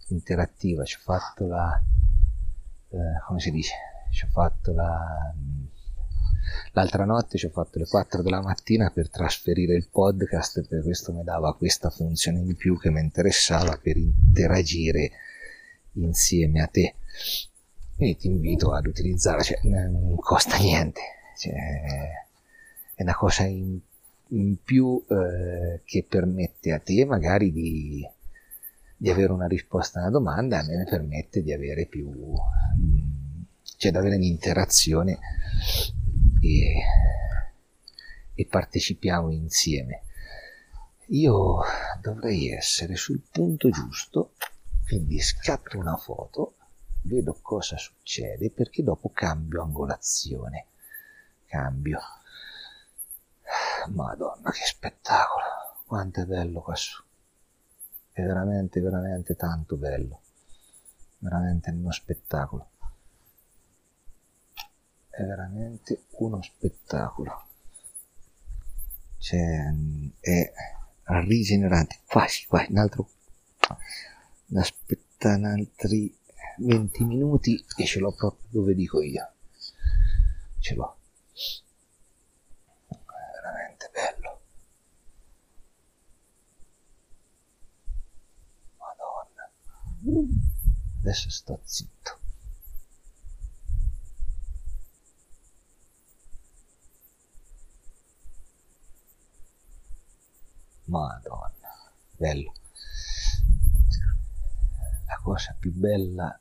interattiva. 0.08 0.84
Ci 0.86 0.98
ho 0.98 1.02
fatto 1.02 1.48
la... 1.48 1.82
Eh, 2.90 2.98
come 3.28 3.40
si 3.40 3.52
dice? 3.52 3.74
Ci 4.12 4.26
ho 4.26 4.30
fatto 4.30 4.74
la... 4.74 5.34
L'altra 6.74 7.06
notte 7.06 7.38
ci 7.38 7.46
ho 7.46 7.50
fatto 7.50 7.80
le 7.80 7.86
4 7.86 8.22
della 8.22 8.42
mattina 8.42 8.90
per 8.90 9.10
trasferire 9.10 9.76
il 9.76 9.88
podcast 9.90 10.68
per 10.68 10.82
questo 10.84 11.14
mi 11.14 11.24
dava 11.24 11.56
questa 11.56 11.90
funzione 11.90 12.40
in 12.40 12.56
più 12.56 12.78
che 12.78 12.90
mi 12.90 13.00
interessava 13.00 13.80
per 13.82 13.96
interagire 13.96 15.12
insieme 15.94 16.62
a 16.62 16.68
te. 16.68 16.96
Quindi 17.96 18.18
ti 18.18 18.28
invito 18.28 18.74
ad 18.74 18.88
utilizzarla, 18.88 19.44
cioè, 19.44 19.60
non 19.64 20.16
costa 20.16 20.58
niente, 20.58 21.02
cioè, 21.38 21.54
è 22.96 23.04
una 23.04 23.16
cosa 23.16 23.44
in, 23.44 23.80
in 24.30 24.58
più 24.64 25.04
eh, 25.08 25.82
che 25.86 26.06
permette 26.08 26.72
a 26.72 26.80
te 26.80 27.06
magari 27.06 27.52
di, 27.52 28.08
di, 28.98 29.10
avere 29.10 29.32
una 29.32 29.48
risposta 29.48 30.00
a 30.00 30.02
una 30.04 30.12
domanda, 30.12 30.60
a 30.60 30.64
me 30.64 30.86
permette 30.90 31.44
di 31.44 31.54
avere 31.54 31.86
più, 31.86 32.12
cioè 33.78 33.92
di 33.92 33.98
avere 33.98 34.16
un'interazione 34.16 35.20
e, 36.42 36.74
e 38.34 38.46
partecipiamo 38.46 39.30
insieme. 39.32 40.02
Io 41.08 41.62
dovrei 42.02 42.50
essere 42.50 42.96
sul 42.96 43.22
punto 43.30 43.70
giusto 43.70 44.34
quindi 44.94 45.20
scatto 45.22 45.80
una 45.80 45.98
foto, 45.98 46.54
vedo 47.02 47.40
cosa 47.42 47.78
succede 47.78 48.52
perché 48.52 48.84
dopo 48.84 49.10
cambio 49.10 49.64
angolazione. 49.64 50.68
Cambio. 51.48 52.00
Madonna, 53.90 54.52
che 54.52 54.62
spettacolo! 54.64 55.46
Quanto 55.88 56.22
è 56.22 56.26
bello 56.26 56.62
qua 56.62 56.76
su. 56.76 57.02
È 58.12 58.22
veramente, 58.22 58.82
veramente 58.82 59.36
tanto 59.36 59.78
bello. 59.78 60.22
Veramente 61.18 61.72
uno 61.72 61.92
spettacolo. 61.92 62.70
È 65.10 65.24
veramente 65.24 66.04
uno 66.18 66.40
spettacolo. 66.40 67.48
Cioè, 69.18 69.74
è 70.20 70.54
rigenerante. 71.26 72.02
Quasi, 72.06 72.46
quasi, 72.46 72.72
un 72.72 72.78
altro 72.78 73.10
aspettare 74.60 75.46
altri 75.46 76.16
20 76.58 77.04
minuti 77.04 77.64
e 77.78 77.86
ce 77.86 78.00
l'ho 78.00 78.12
proprio 78.12 78.48
dove 78.50 78.76
dico 78.76 79.02
io. 79.02 79.32
Ce 80.60 80.76
l'ho. 80.76 80.98
È 82.88 82.96
veramente 83.34 83.90
bello. 83.92 84.42
Madonna. 88.78 89.52
Adesso 91.00 91.30
sto 91.30 91.60
zitto. 91.64 92.20
Madonna. 100.86 101.52
Bello 102.16 102.54
cosa 105.22 105.56
più 105.58 105.72
bella 105.72 106.38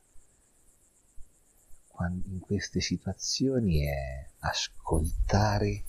in 2.09 2.41
queste 2.41 2.81
situazioni 2.81 3.87
è 3.87 4.29
ascoltare 4.41 5.85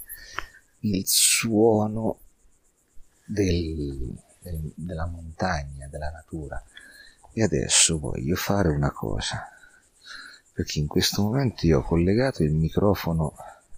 il 0.80 1.04
suono 1.08 2.20
del, 3.26 4.14
del, 4.40 4.72
della 4.76 5.08
montagna, 5.08 5.88
della 5.88 6.12
natura. 6.12 6.62
E 7.32 7.42
adesso 7.42 7.98
voglio 7.98 8.36
fare 8.36 8.70
una 8.70 8.92
cosa, 8.92 9.48
perché 10.54 10.80
in 10.80 10.88
questo 10.88 11.24
momento 11.24 11.66
io 11.66 11.80
ho 11.80 11.84
collegato 11.84 12.44
il 12.44 12.54
microfono 12.54 13.34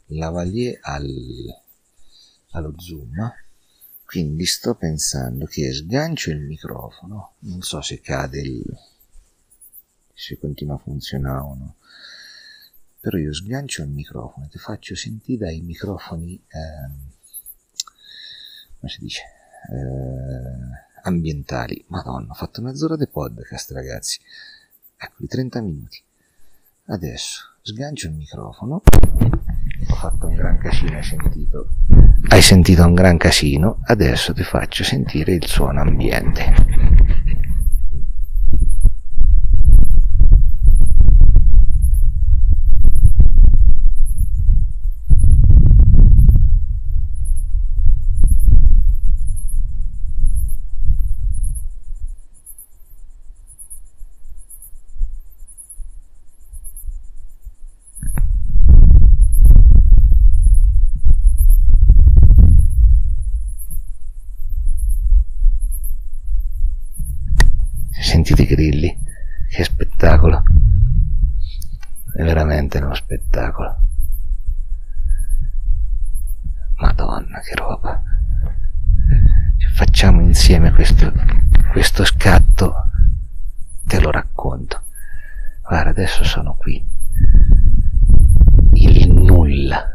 lavalier 0.07 0.77
al, 0.81 1.07
allo 2.51 2.73
zoom, 2.77 3.33
quindi 4.03 4.45
sto 4.45 4.75
pensando 4.75 5.45
che 5.45 5.73
sgancio 5.73 6.31
il 6.31 6.41
microfono, 6.41 7.35
non 7.39 7.61
so 7.61 7.81
se 7.81 8.01
cade 8.01 8.41
il, 8.41 8.63
se 10.15 10.39
continua 10.39 10.75
a 10.75 10.79
funzionare 10.79 11.39
o 11.39 11.55
no. 11.55 11.75
Però 12.99 13.17
io 13.17 13.33
sgancio 13.33 13.83
il 13.83 13.89
microfono 13.89 14.45
e 14.45 14.49
ti 14.49 14.57
faccio 14.57 14.95
sentire 14.95 15.45
dai 15.45 15.61
microfoni, 15.61 16.35
eh, 16.35 16.91
come 18.79 18.91
si 18.91 18.99
dice, 18.99 19.21
eh, 19.21 20.83
ambientali. 21.03 21.83
Madonna, 21.89 22.31
ho 22.31 22.33
fatto 22.33 22.61
mezz'ora 22.61 22.95
di 22.95 23.07
podcast, 23.07 23.71
ragazzi. 23.71 24.19
Eccoli, 24.97 25.27
30 25.27 25.61
minuti. 25.61 26.01
Adesso 26.85 27.57
sgancio 27.61 28.07
il 28.07 28.13
microfono. 28.13 28.81
Ho 29.87 29.95
fatto 29.95 30.27
un 30.27 30.35
gran 30.35 30.57
casino, 30.57 30.97
hai 30.97 31.03
sentito? 31.03 31.69
Hai 32.29 32.41
sentito 32.41 32.83
un 32.85 32.93
gran 32.93 33.17
casino? 33.17 33.81
Adesso 33.83 34.33
ti 34.33 34.43
faccio 34.43 34.83
sentire 34.83 35.33
il 35.33 35.45
suono 35.45 35.81
ambiente. 35.81 36.94
Sentite 68.25 68.51
i 68.51 68.55
grilli, 68.55 68.99
che 69.51 69.63
spettacolo. 69.63 70.41
È 72.11 72.23
veramente 72.23 72.79
uno 72.79 72.95
spettacolo. 72.95 73.77
Madonna, 76.77 77.39
che 77.41 77.53
roba. 77.53 78.01
Facciamo 79.75 80.21
insieme 80.21 80.71
questo, 80.71 81.13
questo 81.71 82.03
scatto, 82.03 82.89
te 83.83 83.99
lo 83.99 84.09
racconto. 84.09 84.81
Guarda, 85.61 85.91
adesso 85.91 86.23
sono 86.23 86.55
qui. 86.55 86.83
Il 88.73 89.13
nulla. 89.13 89.87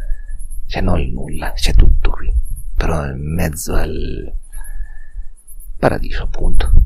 Cioè, 0.67 0.83
non 0.83 1.01
il 1.01 1.13
nulla, 1.13 1.51
c'è 1.51 1.75
tutto 1.75 2.11
qui. 2.11 2.33
Però 2.77 3.07
in 3.07 3.35
mezzo 3.35 3.75
al 3.75 4.33
paradiso, 5.77 6.23
appunto 6.23 6.80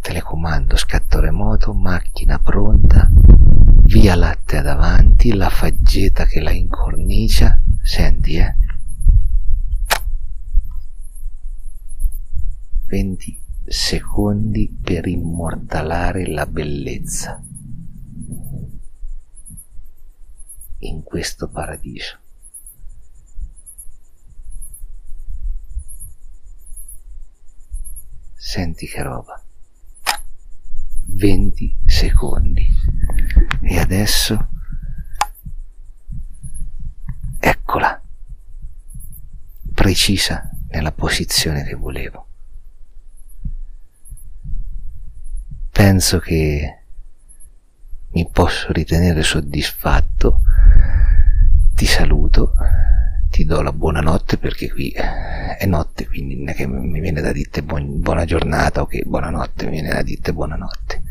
telecomando, 0.00 0.76
scatto 0.76 1.20
remoto, 1.20 1.72
macchina 1.72 2.38
pronta, 2.38 3.08
via 3.84 4.14
latte 4.14 4.60
davanti, 4.62 5.34
la 5.34 5.50
faggeta 5.50 6.24
che 6.24 6.40
la 6.40 6.50
incornicia, 6.50 7.60
senti 7.82 8.36
eh? 8.36 8.56
20 12.86 13.40
secondi 13.66 14.68
per 14.82 15.06
immortalare 15.06 16.26
la 16.26 16.44
bellezza 16.46 17.40
in 20.78 21.02
questo 21.04 21.48
paradiso. 21.48 22.18
Senti 28.34 28.86
che 28.86 29.02
roba. 29.02 29.40
20 31.20 31.80
secondi. 31.84 32.66
E 33.60 33.78
adesso 33.78 34.48
eccola, 37.38 38.02
precisa 39.74 40.50
nella 40.68 40.92
posizione 40.92 41.62
che 41.64 41.74
volevo. 41.74 42.26
Penso 45.70 46.18
che 46.20 46.78
mi 48.12 48.26
posso 48.32 48.72
ritenere 48.72 49.22
soddisfatto. 49.22 50.40
Ti 51.74 51.84
saluto, 51.84 52.54
ti 53.28 53.44
do 53.44 53.60
la 53.60 53.72
buonanotte 53.72 54.38
perché 54.38 54.70
qui 54.70 54.90
è 54.90 55.66
notte, 55.66 56.06
quindi 56.06 56.36
non 56.36 56.48
è 56.48 56.54
che 56.54 56.66
mi 56.66 57.00
viene 57.00 57.20
da 57.20 57.32
dirti 57.32 57.60
buona 57.60 58.24
giornata 58.24 58.80
o 58.80 58.86
che 58.86 59.02
buonanotte, 59.06 59.66
mi 59.66 59.72
viene 59.72 59.92
da 59.92 60.02
dirti 60.02 60.32
buonanotte. 60.32 61.08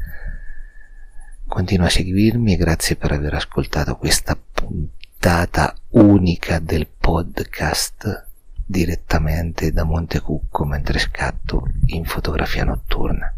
Continua 1.50 1.88
a 1.88 1.90
seguirmi 1.90 2.54
e 2.54 2.58
grazie 2.58 2.96
per 2.96 3.12
aver 3.12 3.34
ascoltato 3.34 3.96
questa 3.96 4.38
puntata 4.38 5.74
unica 5.90 6.60
del 6.60 6.88
podcast 6.88 8.28
direttamente 8.64 9.72
da 9.72 9.84
Montecucco 9.84 10.64
mentre 10.64 11.00
scatto 11.00 11.68
in 11.88 12.06
fotografia 12.06 12.66
notturna. 12.66 13.34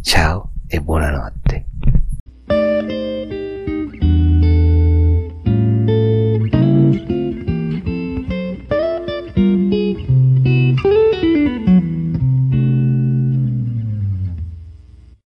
Ciao 0.00 0.52
e 0.66 0.80
buonanotte. 0.80 1.66